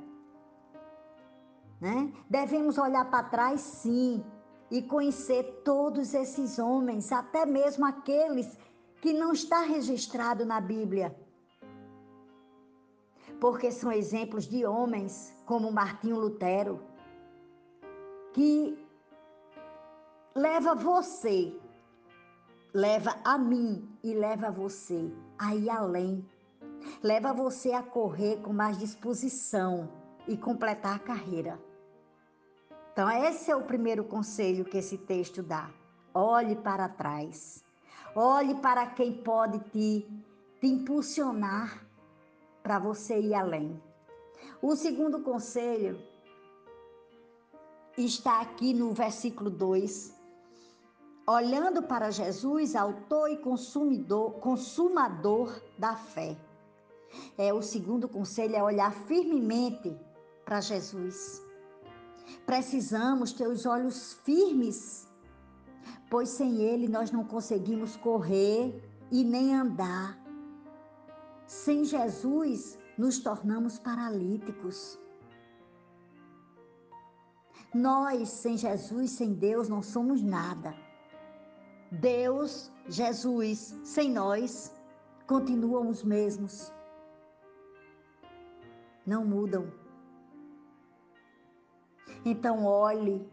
Né? 1.80 2.12
Devemos 2.30 2.78
olhar 2.78 3.10
para 3.10 3.24
trás, 3.30 3.62
sim, 3.62 4.22
e 4.70 4.82
conhecer 4.82 5.62
todos 5.64 6.14
esses 6.14 6.60
homens, 6.60 7.14
até 7.14 7.46
mesmo 7.46 7.86
aqueles 7.86 8.58
que 9.02 9.14
não 9.14 9.32
está 9.32 9.62
registrado 9.62 10.46
na 10.46 10.60
Bíblia 10.60 11.16
porque 13.40 13.72
são 13.72 13.92
exemplos 13.92 14.48
de 14.48 14.66
homens 14.66 15.36
como 15.46 15.72
Martinho 15.72 16.20
Lutero, 16.20 16.82
que 18.34 18.78
leva 20.36 20.76
você, 20.76 21.56
leva 22.74 23.16
a 23.24 23.38
mim 23.38 23.88
e 24.04 24.14
leva 24.14 24.52
você 24.52 25.12
a 25.38 25.56
ir 25.56 25.70
além, 25.70 26.26
leva 27.02 27.34
você 27.34 27.74
a 27.74 27.84
correr 27.84 28.38
com 28.42 28.54
mais 28.54 28.78
disposição 28.78 29.90
e 30.28 30.38
completar 30.38 30.96
a 30.96 31.00
carreira. 31.00 31.60
Então, 32.92 33.10
esse 33.10 33.52
é 33.52 33.56
o 33.56 33.64
primeiro 33.64 34.04
conselho 34.04 34.66
que 34.66 34.78
esse 34.78 34.98
texto 34.98 35.44
dá. 35.44 35.70
Olhe 36.14 36.56
para 36.56 36.90
trás. 36.90 37.64
Olhe 38.16 38.56
para 38.56 38.88
quem 38.88 39.14
pode 39.14 39.60
te, 39.70 40.08
te 40.60 40.68
impulsionar 40.68 41.87
para 42.68 42.80
você 42.80 43.18
ir 43.18 43.34
além. 43.34 43.82
O 44.62 44.76
segundo 44.76 45.22
conselho 45.22 45.98
está 47.98 48.42
aqui 48.42 48.74
no 48.74 48.92
versículo 48.92 49.50
2. 49.50 50.14
Olhando 51.26 51.82
para 51.84 52.12
Jesus, 52.12 52.76
autor 52.76 53.32
e 53.32 53.38
consumidor, 53.38 54.34
consumador 54.42 55.62
da 55.78 55.96
fé. 55.96 56.36
É 57.38 57.54
o 57.54 57.62
segundo 57.62 58.06
conselho 58.10 58.58
é 58.58 58.62
olhar 58.62 58.92
firmemente 58.92 59.96
para 60.44 60.60
Jesus. 60.60 61.42
Precisamos 62.46 63.32
ter 63.32 63.48
os 63.48 63.66
olhos 63.66 64.12
firmes, 64.26 65.08
pois 66.10 66.28
sem 66.28 66.64
ele 66.64 66.90
nós 66.90 67.12
não 67.12 67.24
conseguimos 67.24 67.96
correr 67.96 68.84
e 69.10 69.24
nem 69.24 69.56
andar. 69.56 70.27
Sem 71.48 71.86
Jesus, 71.86 72.78
nos 72.98 73.20
tornamos 73.20 73.80
paralíticos. 73.80 75.00
Nós, 77.74 78.30
sem 78.30 78.58
Jesus, 78.58 79.12
sem 79.12 79.34
Deus, 79.34 79.70
não 79.70 79.82
somos 79.82 80.22
nada. 80.22 80.76
Deus, 81.90 82.70
Jesus, 82.90 83.80
sem 83.84 84.12
nós, 84.12 84.74
continuam 85.26 85.90
os 85.90 86.04
mesmos. 86.04 86.74
Não 89.06 89.24
mudam. 89.24 89.72
Então, 92.26 92.66
olhe 92.66 93.26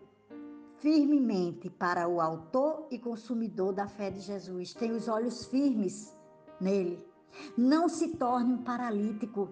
firmemente 0.79 1.69
para 1.69 2.07
o 2.07 2.21
Autor 2.21 2.87
e 2.93 2.99
Consumidor 2.99 3.73
da 3.73 3.89
fé 3.89 4.09
de 4.09 4.21
Jesus. 4.21 4.73
Tenha 4.73 4.95
os 4.95 5.09
olhos 5.09 5.47
firmes 5.47 6.17
nele. 6.61 7.14
Não 7.57 7.89
se 7.89 8.17
torne 8.17 8.53
um 8.53 8.63
paralítico. 8.63 9.51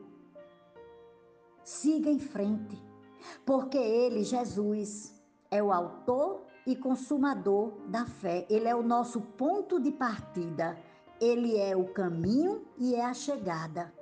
Siga 1.65 2.11
em 2.11 2.19
frente, 2.19 2.83
porque 3.45 3.79
Ele, 3.79 4.25
Jesus, 4.25 5.15
é 5.51 5.63
o 5.63 5.73
autor 5.73 6.47
e 6.67 6.75
consumador 6.77 7.73
da 7.89 8.07
fé. 8.07 8.47
Ele 8.49 8.69
é 8.69 8.75
o 8.75 8.83
nosso 8.83 9.21
ponto 9.21 9.81
de 9.81 9.93
partida. 9.93 10.79
Ele 11.21 11.57
é 11.57 11.77
o 11.77 11.93
caminho 11.93 12.67
e 12.77 12.95
é 12.95 13.05
a 13.05 13.15
chegada. 13.15 13.93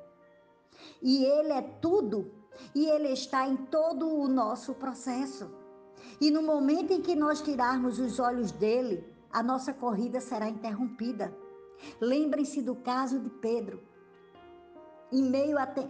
E 1.03 1.25
ele 1.25 1.53
é 1.53 1.61
tudo 1.61 2.33
e 2.75 2.87
ele 2.87 3.09
está 3.09 3.47
em 3.47 3.57
todo 3.57 4.09
o 4.09 4.29
nosso 4.29 4.75
processo. 4.75 5.51
E 6.21 6.31
no 6.31 6.43
momento 6.43 6.93
em 6.93 7.01
que 7.01 7.15
nós 7.15 7.41
tirarmos 7.41 7.99
os 7.99 8.19
olhos 8.19 8.53
dele, 8.53 9.05
a 9.31 9.43
nossa 9.43 9.73
corrida 9.73 10.21
será 10.21 10.49
interrompida. 10.49 11.35
Lembrem-se 12.01 12.63
do 12.63 12.75
caso 12.77 13.19
de 13.19 13.31
Pedro. 13.31 13.83
Em 15.13 15.23
meio, 15.23 15.59
a 15.59 15.67
te, 15.67 15.81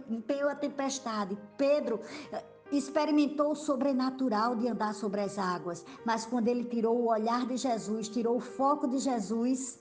à 0.49 0.55
tempestade, 0.55 1.37
Pedro 1.57 1.99
eh, 2.31 2.43
experimentou 2.71 3.51
o 3.51 3.55
sobrenatural 3.55 4.55
de 4.55 4.67
andar 4.67 4.95
sobre 4.95 5.21
as 5.21 5.37
águas, 5.37 5.85
mas 6.05 6.25
quando 6.25 6.47
ele 6.47 6.63
tirou 6.63 6.97
o 6.97 7.09
olhar 7.09 7.45
de 7.45 7.57
Jesus, 7.57 8.09
tirou 8.09 8.37
o 8.37 8.39
foco 8.39 8.87
de 8.87 8.97
Jesus 8.97 9.79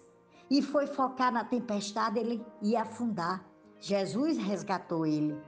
e 0.51 0.61
foi 0.61 0.87
focar 0.87 1.33
na 1.33 1.45
tempestade, 1.45 2.19
ele 2.19 2.45
ia 2.61 2.83
afundar. 2.83 3.47
Jesus 3.79 4.37
resgatou 4.37 5.07
ele. 5.07 5.41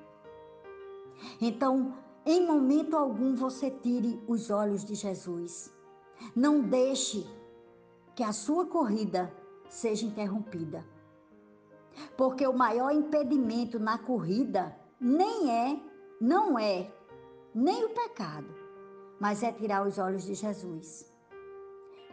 Então, 1.40 1.95
em 2.25 2.47
momento 2.47 2.97
algum 2.97 3.35
você 3.35 3.71
tire 3.71 4.23
os 4.26 4.49
olhos 4.49 4.85
de 4.85 4.95
Jesus. 4.95 5.73
Não 6.35 6.61
deixe 6.61 7.26
que 8.14 8.23
a 8.23 8.33
sua 8.33 8.64
corrida 8.66 9.33
seja 9.72 10.06
interrompida. 10.06 10.84
Porque 12.16 12.46
o 12.46 12.52
maior 12.52 12.92
impedimento 12.92 13.78
na 13.78 13.98
corrida 13.98 14.76
nem 15.00 15.50
é, 15.50 15.80
não 16.20 16.58
é, 16.58 16.92
nem 17.54 17.84
o 17.84 17.90
pecado, 17.90 18.54
mas 19.18 19.42
é 19.42 19.50
tirar 19.50 19.86
os 19.86 19.98
olhos 19.98 20.24
de 20.24 20.34
Jesus. 20.34 21.10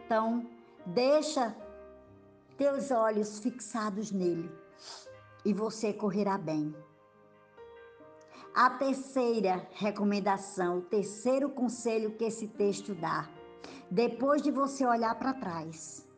Então, 0.04 0.46
deixa 0.86 1.54
teus 2.56 2.90
olhos 2.90 3.38
fixados 3.38 4.10
nele 4.10 4.50
e 5.44 5.52
você 5.52 5.92
correrá 5.92 6.36
bem. 6.36 6.74
A 8.54 8.70
terceira 8.70 9.68
recomendação, 9.72 10.78
o 10.78 10.82
terceiro 10.82 11.50
conselho 11.50 12.16
que 12.16 12.24
esse 12.24 12.48
texto 12.48 12.94
dá, 12.94 13.28
depois 13.90 14.42
de 14.42 14.50
você 14.50 14.84
olhar 14.84 15.14
para 15.16 15.34
trás 15.34 16.09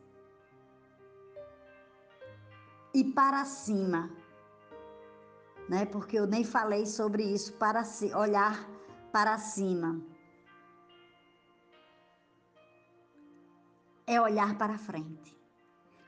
e 2.93 3.03
para 3.03 3.45
cima, 3.45 4.09
né? 5.69 5.85
Porque 5.85 6.17
eu 6.17 6.27
nem 6.27 6.43
falei 6.43 6.85
sobre 6.85 7.23
isso 7.23 7.53
para 7.53 7.83
olhar 8.15 8.67
para 9.11 9.37
cima. 9.37 10.01
É 14.05 14.19
olhar 14.19 14.57
para 14.57 14.77
frente 14.77 15.33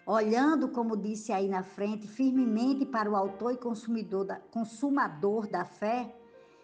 olhando, 0.06 0.70
como 0.70 0.96
disse 0.96 1.32
aí 1.32 1.48
na 1.48 1.64
frente, 1.64 2.08
firmemente 2.08 2.86
para 2.86 3.10
o 3.10 3.16
autor 3.16 3.54
e 3.54 3.58
consumidor 3.58 4.26
da, 4.26 4.36
consumador 4.36 5.48
da 5.48 5.66
fé, 5.66 6.14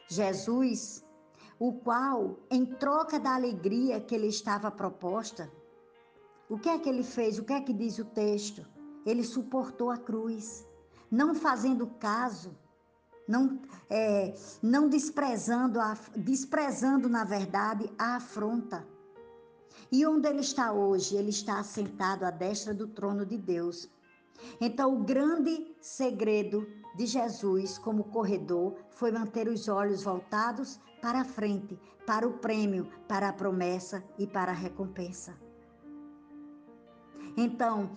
Jesus, 0.08 1.04
o 1.58 1.74
qual, 1.74 2.38
em 2.52 2.66
troca 2.66 3.20
da 3.20 3.34
alegria 3.34 4.00
que 4.00 4.18
lhe 4.18 4.28
estava 4.28 4.70
proposta, 4.70 5.52
o 6.50 6.60
que 6.60 6.70
é 6.70 6.78
que 6.78 6.90
ele 6.90 7.04
fez? 7.04 7.40
O 7.40 7.44
que 7.44 7.54
é 7.54 7.62
que 7.62 7.74
diz 7.74 7.98
o 7.98 8.06
texto? 8.06 8.68
Ele 9.06 9.24
suportou 9.24 9.90
a 9.90 9.98
cruz, 9.98 10.66
não 11.10 11.34
fazendo 11.34 11.88
caso, 11.88 12.56
não, 13.28 13.60
é, 13.90 14.34
não 14.62 14.90
desprezando, 14.90 15.80
a, 15.80 15.98
desprezando, 16.16 17.08
na 17.08 17.24
verdade, 17.24 17.92
a 17.98 18.16
afronta 18.16 18.86
e 19.92 20.06
onde 20.06 20.28
ele 20.28 20.40
está 20.40 20.72
hoje? 20.72 21.18
Ele 21.18 21.30
está 21.30 21.60
assentado 21.60 22.26
à 22.26 22.32
destra 22.32 22.74
do 22.74 22.88
trono 22.88 23.26
de 23.26 23.38
Deus. 23.38 23.90
Então, 24.60 24.96
o 24.96 25.04
grande 25.04 25.76
segredo 25.82 26.66
de 26.96 27.06
Jesus 27.06 27.78
como 27.78 28.06
corredor 28.06 28.76
foi 28.90 29.12
manter 29.12 29.48
os 29.48 29.68
olhos 29.68 30.04
voltados 30.04 30.80
para 31.02 31.22
a 31.22 31.26
frente, 31.26 31.78
para 32.06 32.28
o 32.28 32.38
prêmio, 32.38 32.88
para 33.08 33.30
a 33.30 33.34
promessa 33.34 34.04
e 34.18 34.26
para 34.26 34.52
a 34.52 34.56
recompensa. 34.56 35.38
Então, 37.36 37.92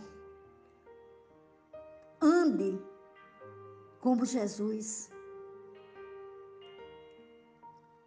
ande 2.24 2.80
como 4.00 4.24
Jesus. 4.24 5.10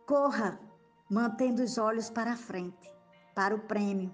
Corra, 0.06 0.60
mantendo 1.10 1.63
os 1.63 1.77
olhos 1.77 2.10
para 2.10 2.34
a 2.34 2.38
frente 2.38 2.97
para 3.38 3.53
o 3.53 3.60
prêmio, 3.60 4.12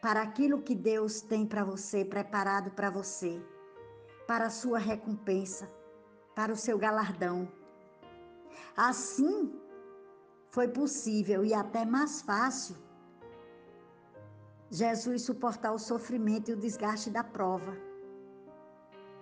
para 0.00 0.22
aquilo 0.22 0.62
que 0.62 0.72
Deus 0.72 1.20
tem 1.20 1.44
para 1.44 1.64
você, 1.64 2.04
preparado 2.04 2.70
para 2.70 2.88
você, 2.88 3.44
para 4.24 4.46
a 4.46 4.50
sua 4.50 4.78
recompensa, 4.78 5.68
para 6.32 6.52
o 6.52 6.56
seu 6.56 6.78
galardão. 6.78 7.50
Assim, 8.76 9.52
foi 10.52 10.68
possível 10.68 11.44
e 11.44 11.52
até 11.52 11.84
mais 11.84 12.22
fácil 12.22 12.76
Jesus 14.70 15.22
suportar 15.22 15.72
o 15.72 15.78
sofrimento 15.78 16.52
e 16.52 16.54
o 16.54 16.56
desgaste 16.56 17.10
da 17.10 17.24
prova. 17.24 17.76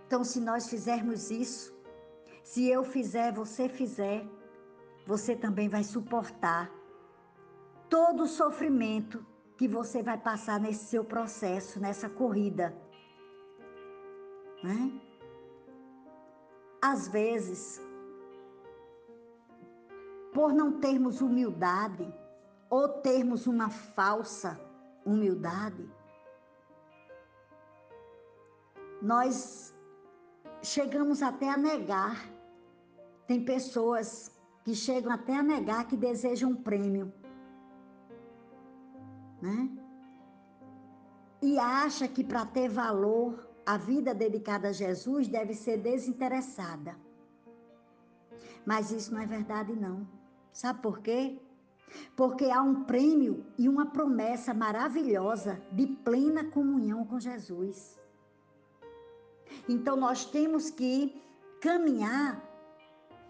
Então, 0.09 0.25
se 0.25 0.41
nós 0.41 0.71
fizermos 0.71 1.31
isso, 1.31 1.79
se 2.43 2.67
eu 2.67 2.83
fizer, 2.83 3.31
você 3.31 3.69
fizer, 3.69 4.27
você 5.07 5.37
também 5.37 5.69
vai 5.69 5.85
suportar 5.85 6.73
todo 7.91 8.23
o 8.23 8.27
sofrimento 8.27 9.23
que 9.55 9.69
você 9.69 10.03
vai 10.03 10.17
passar 10.17 10.59
nesse 10.59 10.87
seu 10.87 11.05
processo, 11.05 11.79
nessa 11.79 12.09
corrida. 12.09 12.75
Né? 14.65 14.99
Às 16.81 17.07
vezes, 17.07 17.79
por 20.33 20.55
não 20.55 20.81
termos 20.81 21.21
humildade 21.21 22.11
ou 22.71 22.89
termos 22.89 23.47
uma 23.47 23.69
falsa 23.69 24.59
humildade, 25.05 25.87
nós 29.03 29.77
chegamos 30.63 31.23
até 31.23 31.49
a 31.51 31.57
negar. 31.57 32.29
Tem 33.27 33.45
pessoas 33.45 34.31
que 34.65 34.75
chegam 34.75 35.13
até 35.13 35.37
a 35.37 35.43
negar 35.43 35.87
que 35.87 35.97
desejam 35.97 36.51
um 36.51 36.57
prêmio 36.57 37.13
né? 39.41 39.71
E 41.41 41.59
acha 41.59 42.09
que 42.09 42.25
para 42.25 42.45
ter 42.45 42.69
valor, 42.69 43.49
a 43.65 43.77
vida 43.77 44.15
dedicada 44.15 44.69
a 44.69 44.73
Jesus 44.73 45.29
deve 45.29 45.55
ser 45.55 45.79
desinteressada. 45.79 46.97
Mas 48.67 48.91
isso 48.91 49.15
não 49.15 49.21
é 49.21 49.27
verdade, 49.27 49.75
não. 49.75 50.07
Sabe 50.53 50.83
por 50.83 50.99
quê? 50.99 51.39
Porque 52.17 52.51
há 52.51 52.61
um 52.61 52.85
prêmio 52.85 53.47
e 53.57 53.69
uma 53.69 53.87
promessa 53.87 54.53
maravilhosa 54.53 55.63
de 55.73 55.87
plena 55.87 56.45
comunhão 56.45 57.05
com 57.05 57.21
Jesus. 57.21 57.99
Então 59.69 59.97
nós 59.97 60.25
temos 60.25 60.71
que 60.71 61.21
caminhar 61.61 62.43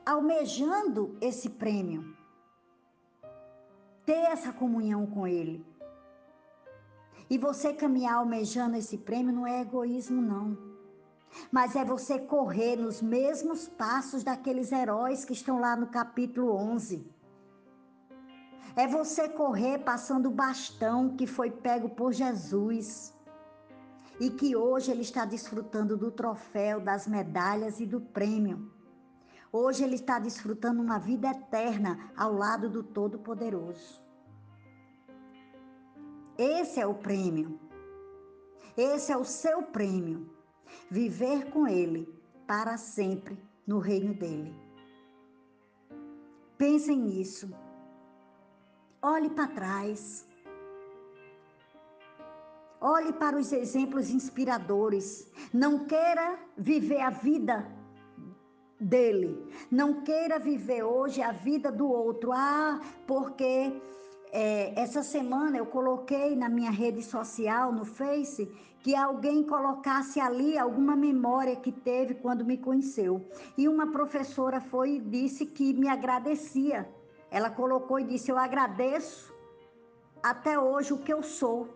almejando 0.07 1.17
esse 1.21 1.51
prêmio, 1.51 2.17
ter 4.07 4.23
essa 4.33 4.53
comunhão 4.53 5.05
com 5.07 5.27
Ele. 5.27 5.67
E 7.29 7.37
você 7.37 7.75
caminhar 7.75 8.15
almejando 8.15 8.77
esse 8.77 8.97
prêmio 8.97 9.35
não 9.35 9.47
é 9.47 9.61
egoísmo, 9.61 10.23
não. 10.23 10.57
Mas 11.53 11.77
é 11.77 11.85
você 11.85 12.19
correr 12.19 12.77
nos 12.77 13.03
mesmos 13.03 13.69
passos 13.69 14.23
daqueles 14.23 14.73
heróis 14.73 15.25
que 15.25 15.35
estão 15.35 15.61
lá 15.61 15.77
no 15.77 15.89
capítulo 15.89 16.55
11. 16.55 17.05
É 18.75 18.87
você 18.87 19.29
correr 19.29 19.79
passando 19.81 20.27
o 20.27 20.31
bastão 20.31 21.17
que 21.17 21.27
foi 21.27 21.51
pego 21.51 21.91
por 21.91 22.13
Jesus 22.13 23.13
e 24.21 24.31
que 24.31 24.57
hoje 24.57 24.91
ele 24.91 25.03
está 25.03 25.25
desfrutando 25.25 25.97
do 25.97 26.11
troféu, 26.11 26.81
das 26.81 27.07
medalhas 27.07 27.81
e 27.81 27.87
do 27.87 28.01
prêmio. 28.01 28.71
Hoje 29.51 29.83
ele 29.83 29.95
está 29.95 30.19
desfrutando 30.19 30.83
uma 30.83 30.99
vida 30.99 31.29
eterna 31.31 32.13
ao 32.17 32.33
lado 32.33 32.69
do 32.69 32.83
Todo-Poderoso. 32.83 34.03
Esse 36.37 36.81
é 36.81 36.87
o 36.87 36.95
prêmio. 36.95 37.59
Esse 38.77 39.11
é 39.11 39.17
o 39.17 39.25
seu 39.25 39.63
prêmio. 39.63 40.31
Viver 40.91 41.51
com 41.51 41.67
Ele 41.67 42.07
para 42.47 42.77
sempre 42.77 43.37
no 43.67 43.79
reino 43.79 44.15
dele. 44.15 44.55
Pensem 46.57 46.99
nisso. 46.99 47.51
Olhe 49.03 49.31
para 49.31 49.49
trás. 49.49 50.28
Olhe 52.81 53.13
para 53.13 53.37
os 53.37 53.53
exemplos 53.53 54.11
inspiradores. 54.11 55.29
Não 55.53 55.87
queira 55.87 56.39
viver 56.57 57.01
a 57.01 57.11
vida 57.11 57.67
dele. 58.81 59.37
Não 59.71 60.03
queira 60.03 60.39
viver 60.39 60.85
hoje 60.85 61.21
a 61.21 61.33
vida 61.33 61.73
do 61.73 61.91
outro. 61.91 62.31
Ah, 62.33 62.81
porque 63.07 63.83
é, 64.33 64.81
essa 64.81 65.03
semana 65.03 65.59
eu 65.59 65.67
coloquei 65.67 66.37
na 66.37 66.49
minha 66.49 66.71
rede 66.71 67.03
social, 67.03 67.73
no 67.73 67.85
Face, 67.85 68.47
que 68.81 68.95
alguém 68.95 69.43
colocasse 69.43 70.21
ali 70.21 70.57
alguma 70.57 70.95
memória 70.95 71.57
que 71.57 71.73
teve 71.73 72.15
quando 72.15 72.45
me 72.45 72.57
conheceu. 72.57 73.27
E 73.57 73.69
uma 73.69 73.91
professora 73.91 74.61
foi 74.61 74.97
e 74.97 75.01
disse 75.01 75.47
que 75.47 75.73
me 75.73 75.89
agradecia. 75.89 76.89
Ela 77.31 77.51
colocou 77.51 77.99
e 77.99 78.05
disse: 78.05 78.31
Eu 78.31 78.39
agradeço 78.39 79.35
até 80.23 80.59
hoje 80.59 80.93
o 80.93 80.99
que 80.99 81.13
eu 81.13 81.23
sou, 81.23 81.69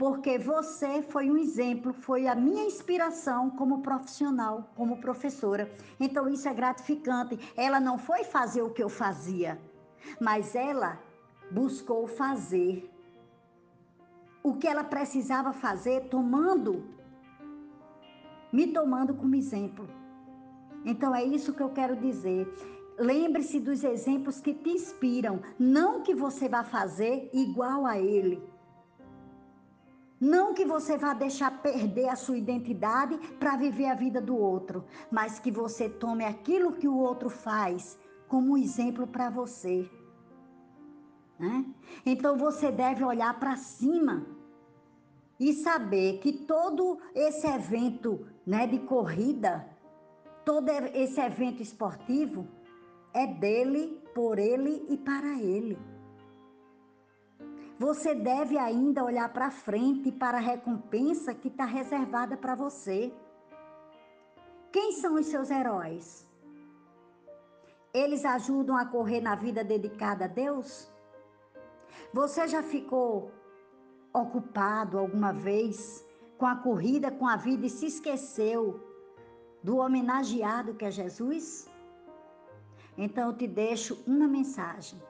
porque 0.00 0.38
você 0.38 1.02
foi 1.02 1.30
um 1.30 1.36
exemplo, 1.36 1.92
foi 1.92 2.26
a 2.26 2.34
minha 2.34 2.64
inspiração 2.64 3.50
como 3.50 3.82
profissional, 3.82 4.70
como 4.74 4.96
professora. 4.96 5.70
Então 6.00 6.26
isso 6.26 6.48
é 6.48 6.54
gratificante. 6.54 7.38
Ela 7.54 7.78
não 7.78 7.98
foi 7.98 8.24
fazer 8.24 8.62
o 8.62 8.70
que 8.70 8.82
eu 8.82 8.88
fazia, 8.88 9.60
mas 10.18 10.54
ela 10.54 10.98
buscou 11.50 12.06
fazer 12.06 12.90
o 14.42 14.54
que 14.54 14.66
ela 14.66 14.82
precisava 14.82 15.52
fazer, 15.52 16.08
tomando, 16.08 16.82
me 18.50 18.68
tomando 18.68 19.12
como 19.12 19.34
exemplo. 19.34 19.86
Então 20.82 21.14
é 21.14 21.22
isso 21.22 21.52
que 21.52 21.62
eu 21.62 21.74
quero 21.74 21.94
dizer. 21.94 22.48
Lembre-se 22.98 23.60
dos 23.60 23.84
exemplos 23.84 24.40
que 24.40 24.54
te 24.54 24.70
inspiram, 24.70 25.42
não 25.58 26.00
que 26.00 26.14
você 26.14 26.48
vá 26.48 26.64
fazer 26.64 27.28
igual 27.34 27.84
a 27.84 27.98
ele. 27.98 28.42
Não 30.20 30.52
que 30.52 30.66
você 30.66 30.98
vá 30.98 31.14
deixar 31.14 31.62
perder 31.62 32.10
a 32.10 32.16
sua 32.16 32.36
identidade 32.36 33.16
para 33.38 33.56
viver 33.56 33.86
a 33.86 33.94
vida 33.94 34.20
do 34.20 34.36
outro, 34.36 34.84
mas 35.10 35.38
que 35.38 35.50
você 35.50 35.88
tome 35.88 36.24
aquilo 36.24 36.74
que 36.74 36.86
o 36.86 36.98
outro 36.98 37.30
faz 37.30 37.98
como 38.28 38.58
exemplo 38.58 39.06
para 39.06 39.30
você. 39.30 39.90
Né? 41.38 41.64
Então 42.04 42.36
você 42.36 42.70
deve 42.70 43.02
olhar 43.02 43.40
para 43.40 43.56
cima 43.56 44.26
e 45.38 45.54
saber 45.54 46.18
que 46.18 46.32
todo 46.34 46.98
esse 47.14 47.46
evento 47.46 48.26
né, 48.46 48.66
de 48.66 48.78
corrida, 48.80 49.66
todo 50.44 50.68
esse 50.68 51.18
evento 51.18 51.62
esportivo 51.62 52.46
é 53.14 53.26
dele, 53.26 53.98
por 54.14 54.38
ele 54.38 54.84
e 54.90 54.98
para 54.98 55.40
ele. 55.40 55.78
Você 57.80 58.14
deve 58.14 58.58
ainda 58.58 59.02
olhar 59.02 59.32
para 59.32 59.50
frente 59.50 60.12
para 60.12 60.36
a 60.36 60.46
recompensa 60.52 61.34
que 61.34 61.48
está 61.48 61.64
reservada 61.64 62.36
para 62.36 62.54
você. 62.54 63.10
Quem 64.70 64.92
são 64.92 65.14
os 65.14 65.24
seus 65.24 65.50
heróis? 65.50 66.28
Eles 67.94 68.22
ajudam 68.26 68.76
a 68.76 68.84
correr 68.84 69.22
na 69.22 69.34
vida 69.34 69.64
dedicada 69.64 70.26
a 70.26 70.28
Deus? 70.28 70.92
Você 72.12 72.46
já 72.46 72.62
ficou 72.62 73.32
ocupado 74.12 74.98
alguma 74.98 75.32
vez 75.32 76.06
com 76.36 76.44
a 76.44 76.56
corrida, 76.56 77.10
com 77.10 77.26
a 77.26 77.36
vida 77.36 77.64
e 77.64 77.70
se 77.70 77.86
esqueceu 77.86 78.78
do 79.62 79.78
homenageado 79.78 80.74
que 80.74 80.84
é 80.84 80.90
Jesus? 80.90 81.66
Então 82.98 83.28
eu 83.30 83.34
te 83.34 83.46
deixo 83.46 83.98
uma 84.06 84.28
mensagem. 84.28 85.00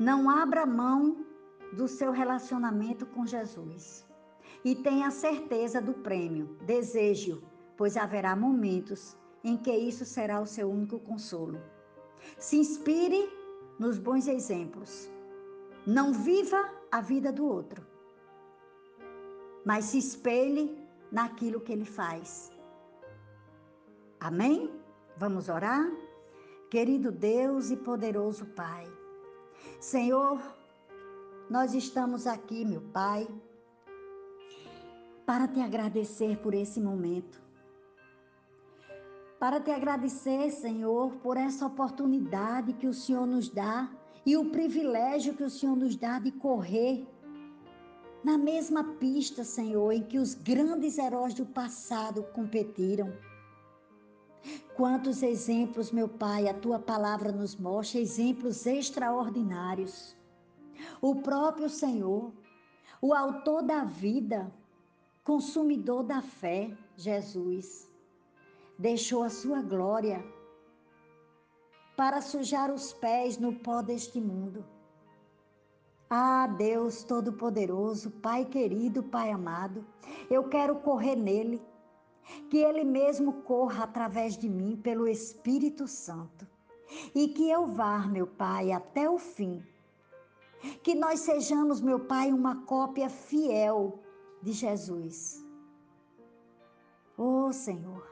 Não 0.00 0.28
abra 0.28 0.66
mão 0.66 1.25
do 1.72 1.88
seu 1.88 2.12
relacionamento 2.12 3.06
com 3.06 3.26
Jesus. 3.26 4.06
E 4.64 4.74
tenha 4.74 5.10
certeza 5.10 5.80
do 5.80 5.94
prêmio. 5.94 6.56
Desejo, 6.62 7.42
pois 7.76 7.96
haverá 7.96 8.34
momentos 8.34 9.16
em 9.44 9.56
que 9.56 9.72
isso 9.72 10.04
será 10.04 10.40
o 10.40 10.46
seu 10.46 10.70
único 10.70 10.98
consolo. 10.98 11.60
Se 12.38 12.56
inspire 12.56 13.28
nos 13.78 13.98
bons 13.98 14.26
exemplos 14.26 15.10
não 15.86 16.12
viva 16.12 16.68
a 16.90 17.00
vida 17.00 17.30
do 17.30 17.46
outro, 17.46 17.86
mas 19.64 19.84
se 19.84 19.98
espelhe 19.98 20.76
naquilo 21.12 21.60
que 21.60 21.72
ele 21.72 21.84
faz. 21.84 22.50
Amém? 24.18 24.74
Vamos 25.16 25.48
orar? 25.48 25.88
Querido 26.68 27.12
Deus 27.12 27.70
e 27.70 27.76
poderoso 27.76 28.46
Pai, 28.46 28.84
Senhor, 29.78 30.40
nós 31.48 31.74
estamos 31.74 32.26
aqui, 32.26 32.64
meu 32.64 32.80
Pai, 32.92 33.26
para 35.24 35.46
te 35.46 35.60
agradecer 35.60 36.38
por 36.38 36.54
esse 36.54 36.80
momento. 36.80 37.40
Para 39.38 39.60
te 39.60 39.70
agradecer, 39.70 40.50
Senhor, 40.50 41.12
por 41.16 41.36
essa 41.36 41.66
oportunidade 41.66 42.72
que 42.72 42.86
o 42.86 42.94
Senhor 42.94 43.26
nos 43.26 43.48
dá 43.48 43.90
e 44.24 44.36
o 44.36 44.50
privilégio 44.50 45.34
que 45.34 45.44
o 45.44 45.50
Senhor 45.50 45.76
nos 45.76 45.94
dá 45.94 46.18
de 46.18 46.32
correr 46.32 47.06
na 48.24 48.36
mesma 48.36 48.82
pista, 48.82 49.44
Senhor, 49.44 49.92
em 49.92 50.02
que 50.02 50.18
os 50.18 50.34
grandes 50.34 50.98
heróis 50.98 51.32
do 51.32 51.46
passado 51.46 52.24
competiram. 52.34 53.12
Quantos 54.74 55.22
exemplos, 55.22 55.92
meu 55.92 56.08
Pai, 56.08 56.48
a 56.48 56.54
tua 56.54 56.78
palavra 56.80 57.30
nos 57.30 57.54
mostra, 57.54 58.00
exemplos 58.00 58.66
extraordinários. 58.66 60.16
O 61.00 61.16
próprio 61.16 61.68
Senhor, 61.68 62.32
o 63.00 63.12
autor 63.14 63.62
da 63.62 63.84
vida, 63.84 64.52
consumidor 65.24 66.02
da 66.02 66.22
fé, 66.22 66.76
Jesus, 66.96 67.90
deixou 68.78 69.22
a 69.22 69.30
sua 69.30 69.62
glória 69.62 70.24
para 71.96 72.20
sujar 72.20 72.70
os 72.70 72.92
pés 72.92 73.38
no 73.38 73.54
pó 73.54 73.82
deste 73.82 74.20
mundo. 74.20 74.64
Ah, 76.08 76.46
Deus 76.46 77.02
Todo-Poderoso, 77.02 78.10
Pai 78.10 78.44
querido, 78.44 79.02
Pai 79.02 79.32
amado, 79.32 79.84
eu 80.30 80.48
quero 80.48 80.76
correr 80.76 81.16
nele, 81.16 81.60
que 82.48 82.58
ele 82.58 82.84
mesmo 82.84 83.32
corra 83.42 83.84
através 83.84 84.36
de 84.36 84.48
mim 84.48 84.76
pelo 84.76 85.08
Espírito 85.08 85.88
Santo, 85.88 86.46
e 87.14 87.28
que 87.28 87.50
eu 87.50 87.66
vá, 87.66 88.06
meu 88.06 88.26
Pai, 88.26 88.70
até 88.70 89.10
o 89.10 89.18
fim. 89.18 89.64
Que 90.82 90.94
nós 90.94 91.20
sejamos, 91.20 91.80
meu 91.80 92.00
Pai, 92.00 92.32
uma 92.32 92.64
cópia 92.64 93.08
fiel 93.08 94.00
de 94.42 94.52
Jesus. 94.52 95.44
Oh, 97.16 97.52
Senhor, 97.52 98.06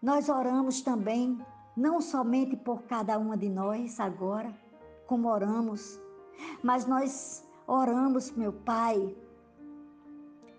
nós 0.00 0.28
oramos 0.28 0.82
também 0.82 1.38
não 1.76 2.00
somente 2.00 2.56
por 2.56 2.82
cada 2.82 3.18
uma 3.18 3.36
de 3.36 3.48
nós 3.48 3.98
agora, 3.98 4.54
como 5.06 5.28
oramos, 5.28 6.00
mas 6.62 6.86
nós 6.86 7.44
oramos, 7.66 8.30
meu 8.30 8.52
Pai, 8.52 9.16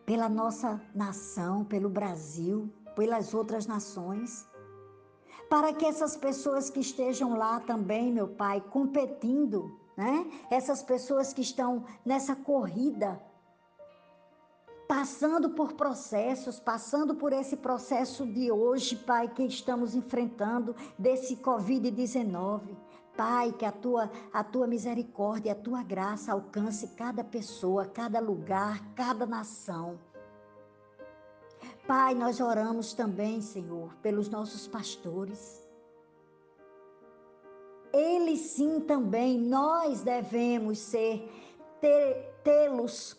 pela 0.06 0.28
nossa 0.28 0.82
nação, 0.94 1.64
pelo 1.64 1.90
Brasil, 1.90 2.70
pelas 2.96 3.34
outras 3.34 3.66
nações, 3.66 4.48
para 5.50 5.74
que 5.74 5.86
essas 5.86 6.18
pessoas 6.18 6.70
que 6.70 6.80
estejam 6.80 7.38
lá 7.38 7.60
também, 7.60 8.12
meu 8.12 8.28
Pai, 8.28 8.62
competindo, 8.62 9.80
né? 9.96 10.26
Essas 10.50 10.84
pessoas 10.84 11.34
que 11.34 11.42
estão 11.42 11.86
nessa 12.06 12.36
corrida 12.36 13.22
passando 14.88 15.50
por 15.50 15.74
processos, 15.74 16.60
passando 16.60 17.16
por 17.16 17.34
esse 17.34 17.58
processo 17.58 18.26
de 18.26 18.52
hoje, 18.52 18.96
Pai, 18.96 19.28
que 19.28 19.44
estamos 19.44 19.96
enfrentando 19.96 20.76
desse 20.98 21.36
Covid-19. 21.38 22.62
Pai, 23.18 23.52
que 23.54 23.66
a 23.66 23.72
tua, 23.72 24.12
a 24.34 24.44
tua 24.44 24.68
misericórdia, 24.68 25.54
a 25.54 25.56
tua 25.56 25.82
graça 25.82 26.34
alcance 26.34 26.90
cada 26.90 27.24
pessoa, 27.24 27.86
cada 27.86 28.20
lugar, 28.20 28.80
cada 28.94 29.26
nação. 29.26 29.98
Pai, 31.88 32.14
nós 32.14 32.42
oramos 32.42 32.94
também, 32.94 33.42
Senhor, 33.42 33.94
pelos 34.02 34.30
nossos 34.30 34.68
pastores. 34.68 35.65
Eles 37.96 38.42
sim 38.42 38.82
também, 38.82 39.40
nós 39.40 40.02
devemos 40.02 40.80
ser, 40.80 41.32
tê-los 42.44 43.18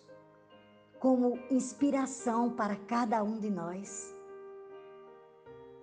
como 1.00 1.38
inspiração 1.50 2.50
para 2.50 2.76
cada 2.76 3.22
um 3.22 3.38
de 3.38 3.48
nós. 3.48 4.14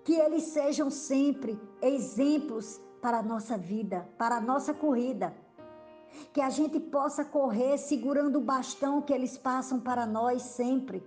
Que 0.03 0.13
eles 0.13 0.43
sejam 0.43 0.91
sempre 0.91 1.59
exemplos 1.81 2.79
para 3.01 3.17
a 3.17 3.23
nossa 3.23 3.57
vida, 3.57 4.07
para 4.15 4.35
a 4.37 4.41
nossa 4.41 4.75
corrida. 4.75 5.35
Que 6.31 6.41
a 6.41 6.51
gente 6.51 6.79
possa 6.79 7.25
correr 7.25 7.79
segurando 7.79 8.37
o 8.37 8.41
bastão 8.41 9.01
que 9.01 9.11
eles 9.11 9.39
passam 9.39 9.79
para 9.79 10.05
nós 10.05 10.43
sempre. 10.43 11.03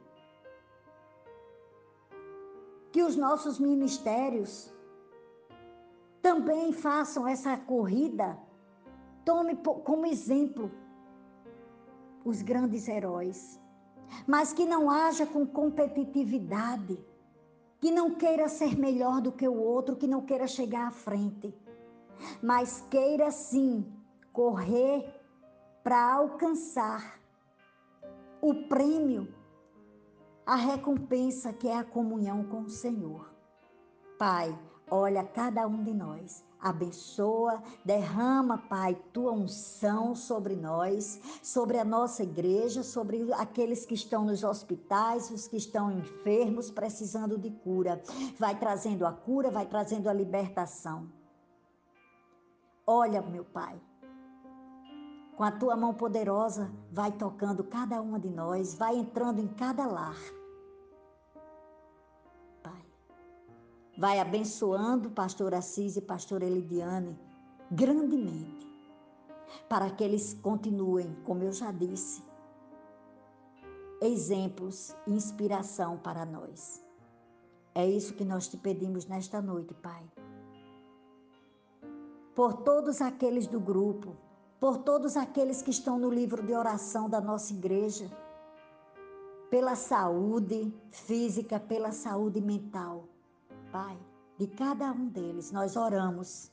Que 2.90 3.04
os 3.04 3.14
nossos 3.14 3.60
ministérios 3.60 4.74
também 6.26 6.72
façam 6.72 7.26
essa 7.26 7.56
corrida. 7.56 8.38
Tome 9.24 9.56
como 9.56 10.06
exemplo 10.06 10.70
os 12.24 12.42
grandes 12.42 12.88
heróis 12.88 13.60
mas 14.26 14.52
que 14.52 14.64
não 14.64 14.90
haja 14.90 15.26
com 15.26 15.46
competitividade, 15.46 16.98
que 17.80 17.90
não 17.90 18.14
queira 18.14 18.48
ser 18.48 18.76
melhor 18.78 19.20
do 19.20 19.32
que 19.32 19.46
o 19.46 19.54
outro, 19.54 19.96
que 19.96 20.06
não 20.06 20.22
queira 20.22 20.46
chegar 20.46 20.88
à 20.88 20.90
frente, 20.90 21.54
mas 22.42 22.80
queira 22.90 23.30
sim 23.30 23.84
correr 24.32 25.04
para 25.82 26.14
alcançar 26.14 27.20
o 28.40 28.54
prêmio, 28.68 29.32
a 30.44 30.56
recompensa 30.56 31.52
que 31.52 31.68
é 31.68 31.76
a 31.76 31.84
comunhão 31.84 32.44
com 32.44 32.62
o 32.62 32.70
Senhor. 32.70 33.32
Pai, 34.18 34.56
olha 34.90 35.24
cada 35.24 35.66
um 35.66 35.82
de 35.82 35.92
nós 35.92 36.46
abençoa, 36.60 37.62
derrama, 37.84 38.58
Pai, 38.58 38.96
tua 39.12 39.32
unção 39.32 40.14
sobre 40.14 40.56
nós, 40.56 41.20
sobre 41.42 41.78
a 41.78 41.84
nossa 41.84 42.22
igreja, 42.22 42.82
sobre 42.82 43.32
aqueles 43.34 43.84
que 43.84 43.94
estão 43.94 44.24
nos 44.24 44.42
hospitais, 44.42 45.30
os 45.30 45.46
que 45.46 45.56
estão 45.56 45.90
enfermos, 45.90 46.70
precisando 46.70 47.38
de 47.38 47.50
cura. 47.50 48.02
Vai 48.38 48.58
trazendo 48.58 49.06
a 49.06 49.12
cura, 49.12 49.50
vai 49.50 49.66
trazendo 49.66 50.08
a 50.08 50.12
libertação. 50.12 51.10
Olha, 52.86 53.20
meu 53.22 53.44
Pai, 53.44 53.80
com 55.36 55.44
a 55.44 55.50
tua 55.50 55.76
mão 55.76 55.92
poderosa, 55.92 56.70
vai 56.90 57.12
tocando 57.12 57.62
cada 57.64 58.00
uma 58.00 58.18
de 58.18 58.30
nós, 58.30 58.74
vai 58.74 58.96
entrando 58.96 59.40
em 59.40 59.48
cada 59.48 59.86
lar. 59.86 60.16
Vai 63.96 64.20
abençoando 64.20 65.10
pastor 65.10 65.54
Assis 65.54 65.96
e 65.96 66.02
pastor 66.02 66.42
Elidiane 66.42 67.18
grandemente, 67.70 68.66
para 69.68 69.90
que 69.90 70.04
eles 70.04 70.34
continuem, 70.34 71.16
como 71.24 71.42
eu 71.42 71.52
já 71.52 71.72
disse, 71.72 72.22
exemplos 74.00 74.94
e 75.06 75.12
inspiração 75.12 75.96
para 75.96 76.26
nós. 76.26 76.84
É 77.74 77.88
isso 77.88 78.14
que 78.14 78.24
nós 78.24 78.46
te 78.48 78.56
pedimos 78.56 79.06
nesta 79.06 79.40
noite, 79.40 79.74
Pai. 79.74 80.04
Por 82.34 82.52
todos 82.52 83.00
aqueles 83.00 83.46
do 83.46 83.58
grupo, 83.58 84.14
por 84.60 84.78
todos 84.78 85.16
aqueles 85.16 85.62
que 85.62 85.70
estão 85.70 85.98
no 85.98 86.10
livro 86.10 86.42
de 86.42 86.54
oração 86.54 87.08
da 87.08 87.20
nossa 87.20 87.52
igreja, 87.52 88.10
pela 89.50 89.74
saúde 89.74 90.72
física, 90.90 91.58
pela 91.58 91.92
saúde 91.92 92.40
mental 92.40 93.08
Pai, 93.76 93.98
de 94.38 94.46
cada 94.46 94.90
um 94.90 95.06
deles, 95.06 95.52
nós 95.52 95.76
oramos. 95.76 96.50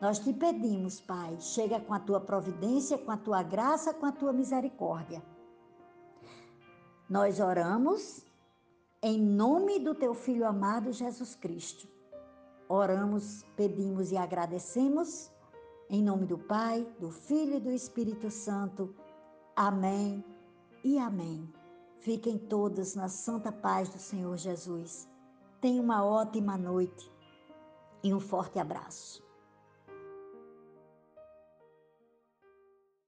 Nós 0.00 0.18
te 0.18 0.32
pedimos, 0.32 1.00
Pai, 1.00 1.36
chega 1.38 1.78
com 1.78 1.94
a 1.94 2.00
tua 2.00 2.20
providência, 2.20 2.98
com 2.98 3.12
a 3.12 3.16
tua 3.16 3.40
graça, 3.40 3.94
com 3.94 4.04
a 4.04 4.10
tua 4.10 4.32
misericórdia. 4.32 5.22
Nós 7.08 7.38
oramos 7.38 8.26
em 9.00 9.16
nome 9.16 9.78
do 9.78 9.94
teu 9.94 10.12
filho 10.12 10.44
amado 10.44 10.92
Jesus 10.92 11.36
Cristo. 11.36 11.86
Oramos, 12.68 13.44
pedimos 13.54 14.10
e 14.10 14.16
agradecemos 14.16 15.30
em 15.88 16.02
nome 16.02 16.26
do 16.26 16.36
Pai, 16.36 16.84
do 16.98 17.10
Filho 17.12 17.58
e 17.58 17.60
do 17.60 17.70
Espírito 17.70 18.28
Santo. 18.28 18.92
Amém 19.54 20.24
e 20.82 20.98
amém. 20.98 21.48
Fiquem 22.00 22.36
todos 22.36 22.96
na 22.96 23.06
santa 23.06 23.52
paz 23.52 23.88
do 23.88 24.00
Senhor 24.00 24.36
Jesus. 24.36 25.08
Tenha 25.60 25.80
uma 25.80 26.04
ótima 26.04 26.56
noite 26.56 27.10
e 28.02 28.12
um 28.12 28.20
forte 28.20 28.58
abraço. 28.58 29.25